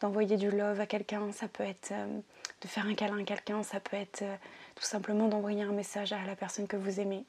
d'envoyer 0.00 0.36
du 0.36 0.50
love 0.50 0.80
à 0.80 0.86
quelqu'un, 0.86 1.32
ça 1.32 1.48
peut 1.48 1.64
être 1.64 1.92
euh, 1.92 2.06
de 2.60 2.68
faire 2.68 2.86
un 2.86 2.94
câlin 2.94 3.18
à 3.18 3.24
quelqu'un, 3.24 3.62
ça 3.62 3.80
peut 3.80 3.96
être 3.96 4.22
euh, 4.22 4.36
tout 4.74 4.84
simplement 4.84 5.28
d'envoyer 5.28 5.62
un 5.62 5.72
message 5.72 6.12
à 6.12 6.24
la 6.26 6.36
personne 6.36 6.66
que 6.66 6.76
vous 6.76 7.00
aimez. 7.00 7.24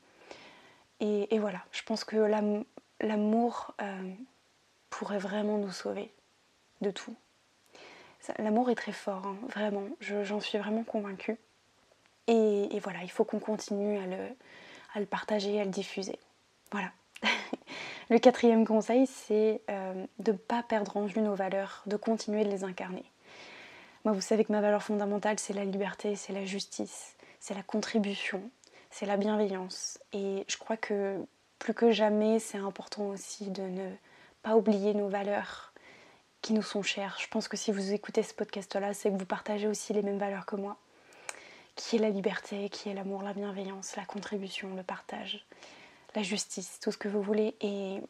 Et, 1.02 1.40
voilà, 1.40 1.60
je 1.74 1.84
pense 1.84 2.06
que 2.06 2.16
l'amour 3.02 3.74
euh, 3.82 4.12
pourrait 4.90 5.18
vraiment 5.18 5.58
nous 5.58 5.72
sauver 5.72 6.10
de 6.80 6.90
tout. 6.90 7.14
L'amour 8.40 8.70
est 8.70 8.76
très 8.76 8.94
fort, 8.94 9.28
hein, 9.28 9.36
vraiment, 9.50 9.84
j'en 10.00 10.40
suis 10.40 10.58
vraiment 10.58 10.84
convaincue. 10.84 11.38
Et, 12.28 12.80
voilà, 12.82 13.04
il 13.04 13.12
faut 13.12 13.26
qu'on 13.26 13.40
continue 13.40 14.00
à 14.00 14.08
le, 14.08 14.30
à 14.94 15.00
le, 15.02 15.06
partager, 15.06 15.60
à 15.60 15.66
le 15.66 15.70
diffuser. 15.70 16.18
Voilà. 16.72 16.92
le 18.10 18.20
quatrième 18.20 18.66
conseil, 18.66 19.08
c'est 19.08 19.62
euh, 19.70 20.06
de 20.20 20.32
ne 20.32 20.38
pas 20.38 20.64
perdre 20.64 20.98
en 20.98 21.06
vue 21.06 21.22
nos 21.22 21.36
valeurs, 21.36 21.84
de 21.86 21.98
continuer 21.98 22.44
de 22.44 22.50
les 22.50 22.64
incarner. 22.64 23.06
Moi, 24.04 24.14
vous 24.14 24.22
savez 24.22 24.46
que 24.46 24.52
ma 24.52 24.62
valeur 24.62 24.84
fondamentale, 24.84 25.40
c'est 25.40 25.54
la 25.54 25.66
liberté, 25.66 26.16
c'est 26.16 26.34
la 26.34 26.46
justice, 26.46 27.16
c'est 27.40 27.56
la 27.56 27.64
contribution, 27.64 28.42
c'est 28.92 29.06
la 29.06 29.18
bienveillance. 29.18 30.00
Et 30.14 30.46
je 30.48 30.58
crois 30.58 30.78
que 30.78 31.26
plus 31.60 31.74
que 31.74 31.92
jamais, 31.92 32.40
c'est 32.40 32.60
important 32.60 33.08
aussi 33.08 33.50
de 33.50 33.64
ne 33.64 33.90
pas 34.44 34.56
oublier 34.56 34.94
nos 34.94 35.10
valeurs 35.10 35.74
qui 36.42 36.54
nous 36.54 36.62
sont 36.62 36.84
chères. 36.84 37.18
Je 37.20 37.28
pense 37.28 37.48
que 37.48 37.58
si 37.58 37.72
vous 37.72 37.94
écoutez 37.94 38.22
ce 38.22 38.34
podcast-là, 38.36 38.94
c'est 38.94 39.10
que 39.10 39.18
vous 39.18 39.26
partagez 39.26 39.68
aussi 39.68 39.94
les 39.94 40.04
mêmes 40.04 40.20
valeurs 40.20 40.46
que 40.46 40.56
moi 40.56 40.78
qui 41.76 41.98
est 41.98 42.00
la 42.00 42.10
liberté, 42.10 42.70
qui 42.70 42.90
est 42.90 42.94
l'amour, 42.94 43.22
la 43.22 43.34
bienveillance, 43.34 43.96
la 43.96 44.06
contribution, 44.06 44.74
le 44.76 44.84
partage, 44.84 45.46
la 46.16 46.24
justice, 46.24 46.80
tout 46.82 46.92
ce 46.92 46.98
que 46.98 47.08
vous 47.08 47.22
voulez. 47.22 47.56
Et, 47.62 48.02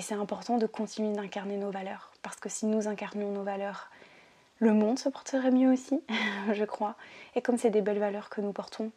c'est 0.00 0.14
important 0.14 0.58
de 0.58 0.66
continuer 0.66 1.14
d'incarner 1.14 1.56
nos 1.56 1.70
valeurs, 1.70 2.12
parce 2.22 2.36
que 2.36 2.48
si 2.48 2.66
nous 2.66 2.88
incarnions 2.88 3.30
nos 3.30 3.44
valeurs, 3.44 3.90
le 4.58 4.72
monde 4.72 4.98
se 4.98 5.08
porterait 5.08 5.52
mieux 5.52 5.72
aussi, 5.72 6.02
je 6.52 6.64
crois. 6.64 6.96
Et 7.36 7.42
comme 7.42 7.56
c'est 7.56 7.70
des 7.70 7.80
belles 7.80 8.00
valeurs 8.00 8.28
que 8.28 8.40
nous 8.40 8.52
portons, 8.52 8.90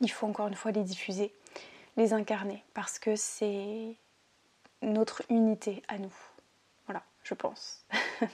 il 0.00 0.10
faut 0.10 0.26
encore 0.26 0.48
une 0.48 0.54
fois 0.54 0.72
les 0.72 0.82
diffuser, 0.82 1.32
les 1.96 2.12
incarner, 2.12 2.64
parce 2.74 2.98
que 2.98 3.14
c'est 3.14 3.96
notre 4.82 5.22
unité 5.30 5.82
à 5.88 5.98
nous. 5.98 6.14
Voilà, 6.86 7.02
je 7.22 7.34
pense. 7.34 7.84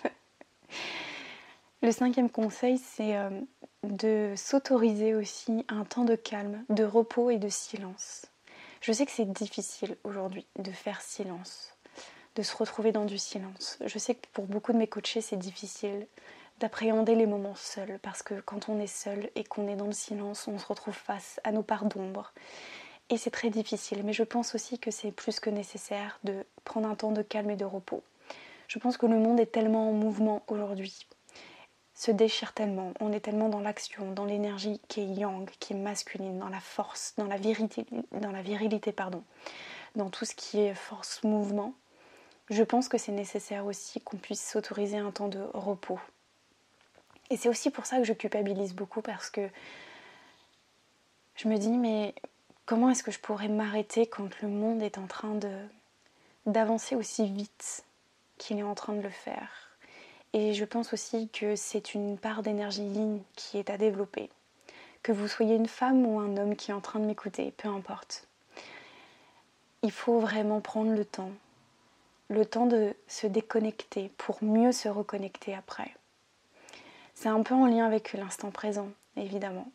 Le 1.83 1.93
cinquième 1.93 2.31
conseil, 2.31 2.79
c'est 2.79 3.17
euh, 3.17 3.29
de 3.83 4.33
s'autoriser 4.35 5.15
aussi 5.15 5.65
un 5.69 5.85
temps 5.85 6.05
de 6.05 6.17
calme, 6.17 6.65
de 6.71 6.85
repos 6.85 7.29
et 7.31 7.37
de 7.39 7.51
silence. 7.51 8.27
Je 8.81 8.93
sais 8.93 9.07
que 9.07 9.13
c'est 9.13 9.31
difficile 9.31 9.97
aujourd'hui 10.05 10.47
de 10.59 10.71
faire 10.71 11.01
silence, 11.01 11.75
de 12.35 12.43
se 12.43 12.57
retrouver 12.57 12.93
dans 12.93 13.05
du 13.05 13.19
silence. 13.19 13.79
Je 13.85 13.99
sais 13.99 14.15
que 14.15 14.27
pour 14.33 14.47
beaucoup 14.47 14.73
de 14.73 14.79
mes 14.79 14.87
coachés, 14.87 15.21
c'est 15.21 15.37
difficile 15.37 16.07
d'appréhender 16.61 17.15
les 17.15 17.27
moments 17.27 17.55
seuls, 17.55 17.99
parce 18.03 18.23
que 18.23 18.35
quand 18.41 18.69
on 18.69 18.81
est 18.81 18.87
seul 18.87 19.31
et 19.35 19.45
qu'on 19.45 19.69
est 19.69 19.77
dans 19.77 19.87
le 19.87 19.93
silence, 19.93 20.49
on 20.49 20.59
se 20.59 20.67
retrouve 20.67 20.95
face 20.95 21.41
à 21.45 21.53
nos 21.53 21.63
parts 21.63 21.85
d'ombre. 21.85 22.33
Et 23.11 23.19
c'est 23.19 23.31
très 23.31 23.51
difficile, 23.51 24.03
mais 24.05 24.13
je 24.13 24.23
pense 24.23 24.55
aussi 24.55 24.79
que 24.79 24.91
c'est 24.91 25.13
plus 25.13 25.39
que 25.39 25.51
nécessaire 25.51 26.19
de 26.25 26.45
prendre 26.65 26.89
un 26.89 26.95
temps 26.95 27.13
de 27.13 27.23
calme 27.23 27.51
et 27.51 27.57
de 27.57 27.65
repos. 27.65 28.03
Je 28.69 28.79
pense 28.79 28.97
que 28.97 29.07
le 29.07 29.19
monde 29.19 29.39
est 29.39 29.53
tellement 29.53 29.91
en 29.91 29.93
mouvement 29.93 30.43
aujourd'hui 30.49 31.07
se 31.97 32.11
déchire 32.11 32.53
tellement, 32.53 32.93
on 33.01 33.11
est 33.11 33.21
tellement 33.21 33.49
dans 33.49 33.61
l'action, 33.61 34.13
dans 34.13 34.27
l'énergie 34.27 34.81
qui 34.87 35.01
est 35.01 35.07
yang, 35.07 35.49
qui 35.59 35.73
est 35.73 35.77
masculine, 35.77 36.39
dans 36.39 36.51
la 36.51 36.61
force, 36.61 37.15
dans 37.17 37.25
la 37.25 37.39
virilité, 37.39 37.87
dans 38.13 38.31
la 38.31 38.43
virilité 38.43 38.93
pardon, 38.93 39.25
dans 39.97 40.11
tout 40.11 40.27
ce 40.27 40.35
qui 40.35 40.61
est 40.61 40.75
force 40.75 41.25
mouvement. 41.25 41.73
Je 42.51 42.63
pense 42.63 42.89
que 42.89 42.99
c'est 42.99 43.13
nécessaire 43.13 43.65
aussi 43.65 44.01
qu'on 44.03 44.19
puisse 44.19 44.47
s'autoriser 44.47 44.99
un 44.99 45.11
temps 45.11 45.29
de 45.29 45.41
repos. 45.55 45.99
Et 47.31 47.39
c'est 47.39 47.49
aussi 47.49 47.71
pour 47.71 47.87
ça 47.87 47.97
que 47.97 48.05
je 48.05 48.13
culpabilise 48.13 48.75
beaucoup 48.75 49.01
parce 49.01 49.31
que 49.31 49.49
je 51.35 51.49
me 51.49 51.57
dis 51.57 51.71
mais 51.71 52.15
comment 52.67 52.91
est-ce 52.91 53.03
que 53.03 53.11
je 53.11 53.19
pourrais 53.19 53.49
m'arrêter 53.49 54.07
quand 54.07 54.29
le 54.43 54.49
monde 54.49 54.83
est 54.83 54.99
en 54.99 55.07
train 55.07 55.39
d'avancer 56.45 56.95
aussi 56.95 57.27
vite 57.27 57.85
qu'il 58.37 58.59
est 58.59 58.63
en 58.63 58.75
train 58.75 58.93
de 58.93 59.01
le 59.01 59.11
faire? 59.11 59.66
Et 60.39 60.53
je 60.53 60.67
pense 60.67 60.93
aussi 60.93 61.31
que 61.31 61.57
c'est 61.57 61.95
une 61.95 62.19
part 62.19 62.43
d'énergie 62.43 62.87
ligne 62.87 63.23
qui 63.37 63.57
est 63.57 63.71
à 63.71 63.79
développer. 63.79 64.29
Que 65.03 65.11
vous 65.11 65.29
soyez 65.29 65.57
une 65.57 65.67
femme 65.67 66.05
ou 66.05 66.21
un 66.21 66.37
homme 66.37 66.57
qui 66.57 66.71
est 66.71 66.75
en 66.75 66.83
train 66.83 66.99
de 67.01 67.07
m'écouter, 67.07 67.55
peu 67.57 67.69
importe. 67.69 68.29
Il 69.83 69.91
faut 69.91 70.21
vraiment 70.21 70.61
prendre 70.61 70.93
le 70.93 71.07
temps. 71.07 71.31
Le 72.29 72.45
temps 72.45 72.67
de 72.67 72.95
se 73.09 73.27
déconnecter 73.27 74.11
pour 74.19 74.45
mieux 74.45 74.73
se 74.73 74.91
reconnecter 74.91 75.55
après. 75.55 75.95
C'est 77.15 77.31
un 77.31 77.43
peu 77.43 77.55
en 77.55 77.65
lien 77.65 77.87
avec 77.87 78.13
l'instant 78.13 78.51
présent, 78.51 78.91
évidemment. 79.17 79.71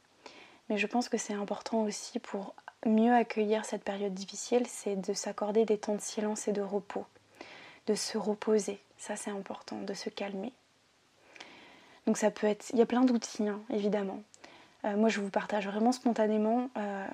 Mais 0.70 0.78
je 0.78 0.86
pense 0.86 1.10
que 1.10 1.18
c'est 1.18 1.34
important 1.34 1.82
aussi 1.82 2.20
pour 2.20 2.54
mieux 2.86 3.16
accueillir 3.16 3.66
cette 3.66 3.84
période 3.84 4.14
difficile, 4.14 4.68
c'est 4.68 4.96
de 4.96 5.14
s'accorder 5.14 5.66
des 5.66 5.80
temps 5.80 5.96
de 5.96 6.02
silence 6.02 6.48
et 6.48 6.52
de 6.52 6.62
repos, 6.62 7.08
de 7.88 7.96
se 7.96 8.20
reposer, 8.20 8.80
ça, 9.02 9.16
c'est 9.16 9.32
important 9.32 9.82
de 9.82 9.96
se 9.96 10.12
calmer. 10.12 10.54
Donc 12.06 12.18
ça 12.18 12.30
peut 12.30 12.46
être, 12.46 12.70
il 12.70 12.78
y 12.78 12.84
a 12.84 12.86
plein 12.86 13.02
d'outils, 13.02 13.48
hein, 13.48 13.60
évidemment. 13.72 14.22
Euh, 14.86 14.96
moi, 14.96 15.10
je 15.10 15.20
vous 15.20 15.32
partage 15.32 15.68
vraiment 15.68 15.92
spontanément 15.92 16.70
euh, 16.78 17.08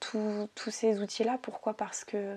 tous 0.00 0.70
ces 0.70 1.00
outils-là. 1.00 1.38
Pourquoi? 1.42 1.74
Parce 1.74 2.04
que, 2.04 2.36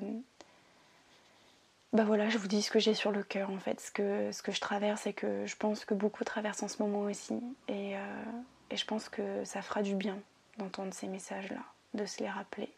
bah 1.93 2.03
voilà, 2.03 2.29
je 2.29 2.37
vous 2.37 2.47
dis 2.47 2.61
ce 2.61 2.69
que 2.69 2.77
j'ai 2.77 2.93
sur 2.93 3.11
le 3.11 3.23
cœur 3.23 3.49
en 3.49 3.57
fait, 3.57 3.81
ce 3.81 3.89
que, 3.89 4.31
ce 4.31 4.43
que 4.43 4.51
je 4.51 4.61
traverse 4.61 5.07
et 5.07 5.13
que 5.13 5.47
je 5.47 5.55
pense 5.55 5.83
que 5.83 5.95
beaucoup 5.95 6.23
traversent 6.23 6.61
en 6.61 6.67
ce 6.67 6.83
moment 6.83 7.01
aussi. 7.01 7.41
Et, 7.67 7.97
euh, 7.97 8.23
et 8.69 8.77
je 8.77 8.85
pense 8.85 9.09
que 9.09 9.43
ça 9.45 9.63
fera 9.63 9.81
du 9.81 9.95
bien 9.95 10.19
d'entendre 10.59 10.93
ces 10.93 11.07
messages-là, 11.07 11.63
de 11.95 12.05
se 12.05 12.19
les 12.19 12.29
rappeler. 12.29 12.69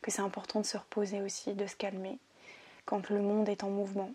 Que 0.00 0.10
c'est 0.10 0.22
important 0.22 0.60
de 0.60 0.66
se 0.66 0.78
reposer 0.78 1.20
aussi, 1.20 1.52
de 1.52 1.66
se 1.66 1.76
calmer 1.76 2.18
quand 2.86 3.10
le 3.10 3.20
monde 3.20 3.50
est 3.50 3.62
en 3.62 3.68
mouvement 3.68 4.10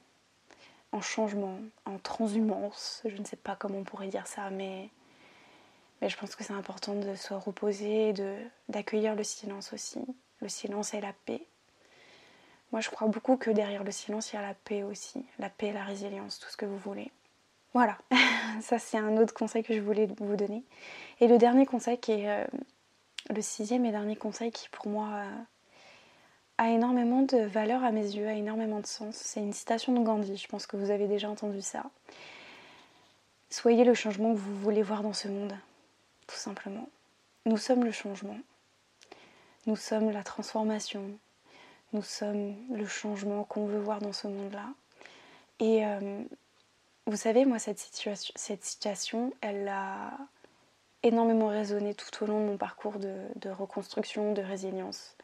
en 0.92 1.02
changement, 1.02 1.60
en 1.86 1.98
transhumance, 1.98 3.02
je 3.06 3.18
ne 3.18 3.26
sais 3.26 3.36
pas 3.36 3.56
comment 3.56 3.80
on 3.80 3.84
pourrait 3.84 4.08
dire 4.08 4.28
ça, 4.28 4.50
mais, 4.50 4.90
je 6.02 6.16
pense 6.16 6.36
que 6.36 6.44
c'est 6.44 6.54
important 6.54 6.94
de 6.96 7.16
se 7.16 7.34
reposer, 7.34 8.14
d'accueillir 8.70 9.16
le 9.16 9.24
silence 9.24 9.74
aussi. 9.74 10.00
Le 10.40 10.50
silence 10.50 10.94
et 10.94 11.02
la 11.02 11.14
paix. 11.26 11.42
Moi, 12.72 12.82
je 12.82 12.90
crois 12.90 13.08
beaucoup 13.08 13.38
que 13.38 13.50
derrière 13.50 13.84
le 13.84 13.92
silence, 13.92 14.32
il 14.32 14.36
y 14.36 14.40
a 14.40 14.42
la 14.44 14.54
paix 14.54 14.84
aussi. 14.84 15.26
La 15.40 15.50
paix, 15.50 15.72
la 15.72 15.84
résilience, 15.84 16.38
tout 16.38 16.50
ce 16.50 16.58
que 16.58 16.66
vous 16.66 16.78
voulez. 16.78 17.12
Voilà, 17.74 17.98
ça 18.62 18.80
c'est 18.80 18.98
un 18.98 19.18
autre 19.18 19.34
conseil 19.34 19.64
que 19.64 19.74
je 19.74 19.82
voulais 19.82 20.08
vous 20.20 20.36
donner. 20.36 20.64
Et 21.20 21.28
le 21.28 21.38
dernier 21.38 21.66
conseil 21.66 21.98
qui 22.00 22.12
est 22.12 22.30
euh, 22.30 22.46
le 23.30 23.42
sixième 23.42 23.86
et 23.86 23.92
dernier 23.92 24.16
conseil 24.16 24.52
qui 24.52 24.70
pour 24.70 24.88
moi 24.88 25.10
euh, 25.14 25.30
a 26.58 26.70
énormément 26.70 27.22
de 27.22 27.38
valeur 27.38 27.84
à 27.84 27.92
mes 27.92 28.16
yeux, 28.16 28.28
a 28.28 28.34
énormément 28.34 28.80
de 28.80 28.86
sens. 28.86 29.16
C'est 29.16 29.40
une 29.40 29.54
citation 29.54 29.94
de 29.94 30.04
Gandhi, 30.04 30.38
je 30.38 30.48
pense 30.48 30.66
que 30.66 30.78
vous 30.78 30.92
avez 30.92 31.08
déjà 31.08 31.30
entendu 31.30 31.62
ça. 31.62 31.84
Soyez 33.50 33.84
le 33.84 33.94
changement 33.94 34.34
que 34.34 34.40
vous 34.40 34.56
voulez 34.56 34.82
voir 34.82 35.04
dans 35.04 35.14
ce 35.14 35.28
monde, 35.28 35.56
tout 36.26 36.36
simplement. 36.36 36.90
Nous 37.46 37.58
sommes 37.58 37.84
le 37.84 37.92
changement. 37.92 38.38
Nous 39.68 39.76
sommes 39.76 40.12
la 40.12 40.24
transformation. 40.24 41.04
Nous 41.94 42.02
sommes 42.02 42.56
le 42.72 42.86
changement 42.86 43.44
qu'on 43.44 43.66
veut 43.66 43.80
voir 43.80 44.00
dans 44.00 44.14
ce 44.14 44.28
monde-là. 44.28 44.66
Et 45.60 45.86
euh, 45.86 46.24
vous 47.06 47.18
savez, 47.18 47.46
moi, 47.46 47.60
cette 47.60 47.80
situation, 47.80 48.34
cette 48.36 48.64
situation, 48.64 49.34
elle 49.42 49.68
a 49.68 50.12
énormément 51.04 51.48
résonné 51.48 51.94
tout 51.94 52.24
au 52.24 52.28
long 52.28 52.40
de 52.42 52.46
mon 52.46 52.58
parcours 52.58 53.00
de, 53.00 53.50
reconstruction, 53.50 54.34
de 54.34 54.42
résilience. 54.42 55.17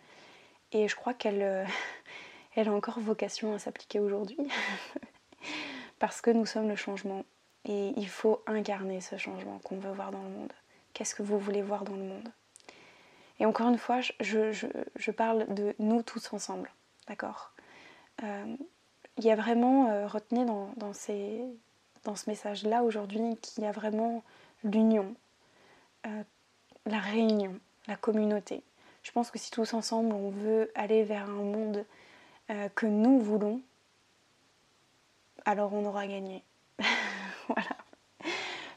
Et 0.74 0.88
je 0.88 0.96
crois 0.96 1.14
qu'elle 1.14 1.42
euh, 1.42 1.66
elle 2.56 2.68
a 2.68 2.74
encore 2.74 3.00
vocation 3.00 3.54
à 3.54 3.60
s'appliquer 3.60 4.00
aujourd'hui. 4.00 4.38
Parce 6.00 6.20
que 6.20 6.32
nous 6.32 6.46
sommes 6.46 6.68
le 6.68 6.76
changement. 6.76 7.24
Et 7.66 7.94
il 7.96 8.10
faut 8.10 8.44
incarner 8.46 9.00
ce 9.00 9.16
changement 9.16 9.60
qu'on 9.60 9.78
veut 9.78 9.94
voir 9.94 10.12
dans 10.12 10.22
le 10.22 10.30
monde. 10.30 10.52
Qu'est-ce 10.94 11.16
que 11.16 11.24
vous 11.24 11.40
voulez 11.40 11.62
voir 11.62 11.86
dans 11.86 11.96
le 11.96 12.04
monde? 12.04 12.30
Et 13.40 13.46
encore 13.46 13.70
une 13.70 13.78
fois, 13.78 14.02
je, 14.20 15.12
parle 15.12 15.52
de 15.54 15.74
nous 15.80 16.04
tous 16.04 16.34
ensemble. 16.34 16.70
D'accord? 17.08 17.54
Euh, 18.22 18.56
Il 19.18 19.24
y 19.24 19.32
a 19.32 19.36
vraiment 19.36 19.90
euh, 19.90 20.08
retenu 20.08 20.46
dans, 20.46 20.74
dans, 20.76 20.94
ces, 20.94 21.42
dans 22.04 22.16
ce 22.16 22.30
message-là 22.30 22.84
aujourd'hui 22.84 23.38
qu'il 23.38 23.64
y 23.64 23.68
a 23.68 23.72
vraiment 23.72 24.24
l'union, 24.64 25.16
la 26.86 27.00
réunion, 27.00 27.58
la 27.88 27.96
communauté. 27.96 28.62
Je 29.04 29.12
pense 29.12 29.32
que 29.32 29.38
si 29.38 29.52
tous 29.52 29.74
ensemble 29.74 30.14
on 30.14 30.30
veut 30.30 30.72
aller 30.76 31.04
vers 31.04 31.30
un 31.30 31.44
monde 31.44 31.86
que 32.76 32.86
nous 32.86 33.20
voulons, 33.20 33.62
alors 35.46 35.74
on 35.74 35.86
aura 35.86 36.08
gagné. 36.08 36.44
voilà. 37.48 37.78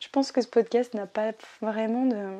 Je 0.00 0.08
pense 0.08 0.32
que 0.32 0.40
ce 0.40 0.48
podcast 0.48 0.94
n'a 0.94 1.06
pas 1.06 1.32
vraiment 1.60 2.06
de. 2.06 2.38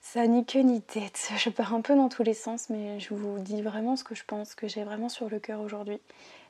Ça 0.00 0.26
ni 0.26 0.44
queue 0.44 0.60
ni 0.60 0.82
tête. 0.82 1.30
Je 1.36 1.48
pars 1.50 1.74
un 1.74 1.80
peu 1.80 1.94
dans 1.94 2.08
tous 2.08 2.22
les 2.22 2.34
sens, 2.34 2.70
mais 2.70 2.98
je 2.98 3.14
vous 3.14 3.38
dis 3.38 3.62
vraiment 3.62 3.96
ce 3.96 4.04
que 4.04 4.14
je 4.14 4.24
pense, 4.24 4.54
que 4.54 4.66
j'ai 4.66 4.82
vraiment 4.82 5.08
sur 5.08 5.28
le 5.28 5.38
cœur 5.38 5.60
aujourd'hui. 5.60 6.00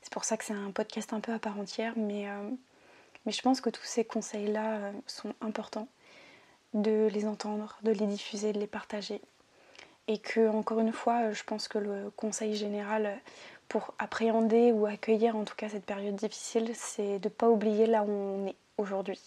C'est 0.00 0.12
pour 0.12 0.24
ça 0.24 0.36
que 0.36 0.44
c'est 0.44 0.54
un 0.54 0.70
podcast 0.70 1.12
un 1.12 1.20
peu 1.20 1.32
à 1.32 1.38
part 1.38 1.58
entière, 1.60 1.92
mais, 1.96 2.28
euh, 2.28 2.50
mais 3.26 3.32
je 3.32 3.42
pense 3.42 3.60
que 3.60 3.70
tous 3.70 3.84
ces 3.84 4.04
conseils-là 4.04 4.76
euh, 4.76 4.92
sont 5.06 5.34
importants 5.42 5.86
de 6.72 7.08
les 7.12 7.26
entendre, 7.26 7.78
de 7.82 7.92
les 7.92 8.06
diffuser, 8.06 8.52
de 8.52 8.58
les 8.58 8.66
partager. 8.66 9.20
Et 10.08 10.18
que, 10.18 10.48
encore 10.48 10.80
une 10.80 10.92
fois, 10.92 11.30
je 11.32 11.42
pense 11.44 11.68
que 11.68 11.78
le 11.78 12.10
conseil 12.16 12.56
général 12.56 13.20
pour 13.68 13.94
appréhender 13.98 14.70
ou 14.72 14.84
accueillir 14.84 15.34
en 15.34 15.44
tout 15.44 15.54
cas 15.54 15.68
cette 15.70 15.86
période 15.86 16.16
difficile, 16.16 16.72
c'est 16.74 17.18
de 17.18 17.28
ne 17.28 17.32
pas 17.32 17.48
oublier 17.48 17.86
là 17.86 18.02
où 18.02 18.10
on 18.10 18.46
est 18.46 18.56
aujourd'hui. 18.76 19.20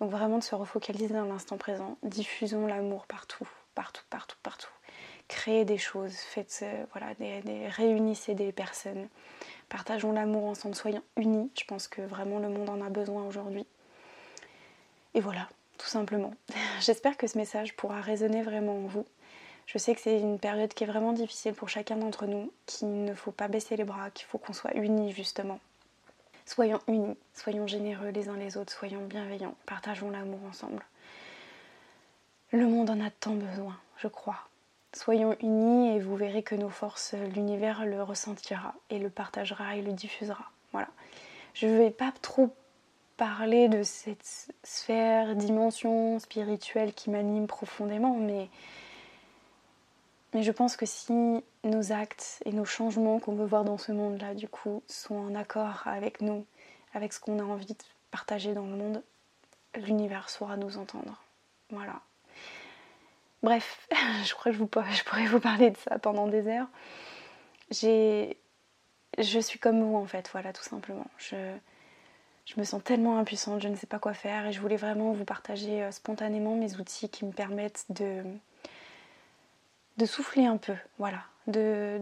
Donc 0.00 0.10
vraiment 0.10 0.38
de 0.38 0.42
se 0.42 0.56
refocaliser 0.56 1.14
dans 1.14 1.26
l'instant 1.26 1.56
présent. 1.58 1.96
Diffusons 2.02 2.66
l'amour 2.66 3.06
partout, 3.06 3.48
partout, 3.76 4.02
partout, 4.10 4.36
partout. 4.42 4.70
Créez 5.28 5.64
des 5.64 5.78
choses, 5.78 6.16
faites, 6.16 6.60
euh, 6.64 6.84
voilà, 6.90 7.14
réunissez 7.68 8.34
des 8.34 8.50
personnes. 8.50 9.08
Partageons 9.68 10.10
l'amour 10.10 10.46
ensemble, 10.46 10.74
soyons 10.74 11.02
unis. 11.16 11.48
Je 11.56 11.64
pense 11.64 11.86
que 11.86 12.02
vraiment 12.02 12.40
le 12.40 12.48
monde 12.48 12.68
en 12.68 12.84
a 12.84 12.90
besoin 12.90 13.24
aujourd'hui. 13.24 13.64
Et 15.14 15.20
voilà, 15.20 15.48
tout 15.78 15.86
simplement. 15.86 16.34
J'espère 16.80 17.16
que 17.16 17.28
ce 17.28 17.38
message 17.38 17.76
pourra 17.76 18.00
résonner 18.00 18.42
vraiment 18.42 18.76
en 18.76 18.86
vous. 18.88 19.06
Je 19.66 19.78
sais 19.78 19.94
que 19.94 20.00
c'est 20.00 20.18
une 20.18 20.38
période 20.38 20.74
qui 20.74 20.84
est 20.84 20.86
vraiment 20.86 21.12
difficile 21.12 21.54
pour 21.54 21.68
chacun 21.68 21.96
d'entre 21.96 22.26
nous, 22.26 22.52
qu'il 22.66 23.04
ne 23.04 23.14
faut 23.14 23.30
pas 23.30 23.48
baisser 23.48 23.76
les 23.76 23.84
bras, 23.84 24.10
qu'il 24.10 24.26
faut 24.26 24.38
qu'on 24.38 24.52
soit 24.52 24.74
unis 24.74 25.12
justement. 25.12 25.60
Soyons 26.44 26.80
unis, 26.88 27.16
soyons 27.34 27.66
généreux 27.66 28.08
les 28.08 28.28
uns 28.28 28.36
les 28.36 28.56
autres, 28.56 28.72
soyons 28.72 29.04
bienveillants, 29.06 29.54
partageons 29.64 30.10
l'amour 30.10 30.40
ensemble. 30.48 30.84
Le 32.50 32.66
monde 32.66 32.90
en 32.90 33.00
a 33.00 33.10
tant 33.10 33.34
besoin, 33.34 33.78
je 33.96 34.08
crois. 34.08 34.48
Soyons 34.92 35.36
unis 35.40 35.96
et 35.96 36.00
vous 36.00 36.16
verrez 36.16 36.42
que 36.42 36.54
nos 36.54 36.68
forces, 36.68 37.14
l'univers 37.34 37.86
le 37.86 38.02
ressentira 38.02 38.74
et 38.90 38.98
le 38.98 39.08
partagera 39.08 39.76
et 39.76 39.82
le 39.82 39.92
diffusera. 39.92 40.50
Voilà. 40.72 40.88
Je 41.54 41.66
ne 41.66 41.78
vais 41.78 41.90
pas 41.90 42.12
trop 42.20 42.54
parler 43.16 43.68
de 43.68 43.82
cette 43.82 44.52
sphère, 44.64 45.34
dimension 45.36 46.18
spirituelle 46.18 46.92
qui 46.92 47.08
m'anime 47.08 47.46
profondément, 47.46 48.16
mais 48.16 48.48
mais 50.34 50.42
je 50.42 50.52
pense 50.52 50.76
que 50.76 50.86
si 50.86 51.12
nos 51.64 51.92
actes 51.92 52.42
et 52.44 52.52
nos 52.52 52.64
changements 52.64 53.18
qu'on 53.18 53.34
veut 53.34 53.46
voir 53.46 53.64
dans 53.64 53.78
ce 53.78 53.92
monde-là, 53.92 54.34
du 54.34 54.48
coup, 54.48 54.82
sont 54.86 55.14
en 55.14 55.34
accord 55.34 55.82
avec 55.86 56.20
nous, 56.20 56.46
avec 56.94 57.12
ce 57.12 57.20
qu'on 57.20 57.38
a 57.38 57.44
envie 57.44 57.66
de 57.66 57.84
partager 58.10 58.54
dans 58.54 58.66
le 58.66 58.76
monde, 58.76 59.02
l'univers 59.76 60.30
saura 60.30 60.56
nous 60.56 60.78
entendre. 60.78 61.22
Voilà. 61.70 62.00
Bref, 63.42 63.88
je 64.24 64.34
crois 64.34 64.52
que 64.52 64.58
je, 64.58 65.04
pourrais 65.04 65.26
vous 65.26 65.40
parler 65.40 65.70
de 65.70 65.76
ça 65.76 65.98
pendant 65.98 66.26
des 66.26 66.46
heures. 66.46 66.68
J'ai, 67.70 68.36
je 69.18 69.38
suis 69.38 69.58
comme 69.58 69.82
vous 69.82 69.96
en 69.96 70.06
fait, 70.06 70.28
voilà, 70.32 70.52
tout 70.52 70.62
simplement. 70.62 71.06
Je, 71.18 71.36
je 72.46 72.58
me 72.58 72.64
sens 72.64 72.82
tellement 72.82 73.18
impuissante, 73.18 73.62
je 73.62 73.68
ne 73.68 73.76
sais 73.76 73.86
pas 73.86 73.98
quoi 73.98 74.14
faire 74.14 74.46
et 74.46 74.52
je 74.52 74.60
voulais 74.60 74.76
vraiment 74.76 75.12
vous 75.12 75.24
partager 75.24 75.82
euh, 75.82 75.90
spontanément 75.90 76.54
mes 76.54 76.76
outils 76.76 77.08
qui 77.08 77.24
me 77.24 77.32
permettent 77.32 77.84
de 77.90 78.22
de 79.96 80.06
souffler 80.06 80.46
un 80.46 80.56
peu, 80.56 80.74
voilà, 80.98 81.22
de, 81.46 82.00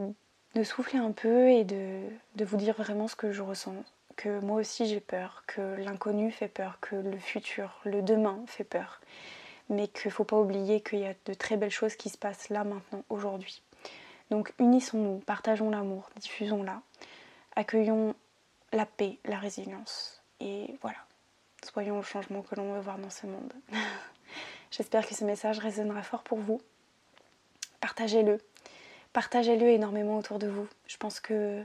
souffler 0.65 0.99
un 0.99 1.13
peu 1.13 1.49
et 1.49 1.65
de, 1.65 2.03
de, 2.37 2.45
vous 2.45 2.57
dire 2.57 2.75
vraiment 2.77 3.09
ce 3.09 3.17
que 3.17 3.33
je 3.33 3.43
ressens, 3.43 3.75
que 4.17 4.41
moi 4.41 4.61
aussi 4.61 4.87
j'ai 4.87 5.01
peur, 5.01 5.45
que 5.47 5.77
l'inconnu 5.77 6.31
fait 6.31 6.49
peur, 6.49 6.79
que 6.81 6.97
le 6.97 7.19
futur, 7.19 7.81
le 7.85 8.03
demain 8.03 8.43
fait 8.47 8.65
peur, 8.65 9.01
mais 9.69 9.89
qu'il 9.89 10.09
ne 10.09 10.13
faut 10.13 10.25
pas 10.25 10.39
oublier 10.39 10.81
qu'il 10.81 11.01
y 11.01 11.07
a 11.07 11.15
de 11.25 11.35
très 11.35 11.57
belles 11.57 11.71
choses 11.71 11.97
qui 11.97 12.09
se 12.09 12.19
passent 12.19 12.49
là 12.49 12.65
maintenant, 12.65 13.03
aujourd'hui. 13.09 13.63
Donc 14.31 14.53
unissons-nous, 14.59 15.19
partageons 15.19 15.71
l'amour, 15.71 16.11
diffusons-la, 16.17 16.83
accueillons 17.57 18.15
la 18.73 18.87
paix, 18.87 19.19
la 19.25 19.39
résilience, 19.39 20.23
et 20.39 20.77
voilà, 20.81 20.99
soyons 21.65 21.97
le 21.97 22.03
changement 22.03 22.43
que 22.43 22.55
l'on 22.55 22.75
veut 22.75 22.81
voir 22.81 22.99
dans 22.99 23.11
ce 23.11 23.27
monde. 23.27 23.53
J'espère 24.71 25.07
que 25.07 25.15
ce 25.15 25.25
message 25.25 25.59
résonnera 25.59 26.03
fort 26.03 26.23
pour 26.23 26.39
vous 26.39 26.61
partagez-le. 27.81 28.39
Partagez-le 29.13 29.69
énormément 29.69 30.19
autour 30.19 30.39
de 30.39 30.47
vous. 30.47 30.69
Je 30.87 30.97
pense 30.97 31.19
que 31.19 31.65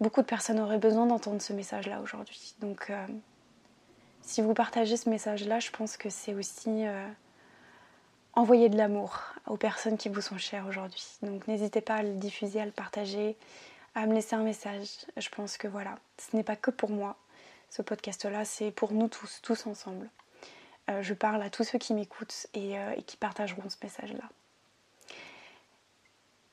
beaucoup 0.00 0.20
de 0.20 0.26
personnes 0.26 0.58
auraient 0.58 0.78
besoin 0.78 1.06
d'entendre 1.06 1.40
ce 1.40 1.52
message-là 1.52 2.00
aujourd'hui. 2.00 2.54
Donc, 2.60 2.90
euh, 2.90 3.06
si 4.22 4.42
vous 4.42 4.54
partagez 4.54 4.96
ce 4.96 5.08
message-là, 5.08 5.60
je 5.60 5.70
pense 5.70 5.96
que 5.96 6.10
c'est 6.10 6.34
aussi 6.34 6.86
euh, 6.86 7.06
envoyer 8.34 8.68
de 8.68 8.76
l'amour 8.76 9.22
aux 9.46 9.56
personnes 9.56 9.96
qui 9.96 10.08
vous 10.08 10.20
sont 10.20 10.38
chères 10.38 10.66
aujourd'hui. 10.66 11.04
Donc, 11.22 11.46
n'hésitez 11.46 11.80
pas 11.80 11.96
à 11.96 12.02
le 12.02 12.14
diffuser, 12.14 12.60
à 12.60 12.66
le 12.66 12.72
partager, 12.72 13.36
à 13.94 14.06
me 14.06 14.14
laisser 14.14 14.34
un 14.34 14.42
message. 14.42 14.88
Je 15.16 15.28
pense 15.28 15.56
que 15.56 15.68
voilà, 15.68 15.96
ce 16.18 16.36
n'est 16.36 16.44
pas 16.44 16.56
que 16.56 16.72
pour 16.72 16.90
moi. 16.90 17.16
Ce 17.70 17.82
podcast-là, 17.82 18.44
c'est 18.44 18.72
pour 18.72 18.92
nous 18.92 19.08
tous, 19.08 19.40
tous 19.42 19.66
ensemble. 19.66 20.10
Euh, 20.90 21.02
je 21.02 21.14
parle 21.14 21.40
à 21.42 21.50
tous 21.50 21.62
ceux 21.62 21.78
qui 21.78 21.94
m'écoutent 21.94 22.48
et 22.54 22.74
qui 23.06 23.16
partageront 23.16 23.68
ce 23.70 23.76
message-là. 23.82 24.28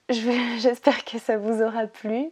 J'espère 0.57 1.05
que 1.05 1.19
ça 1.19 1.37
vous 1.37 1.61
aura 1.61 1.85
plu. 1.85 2.31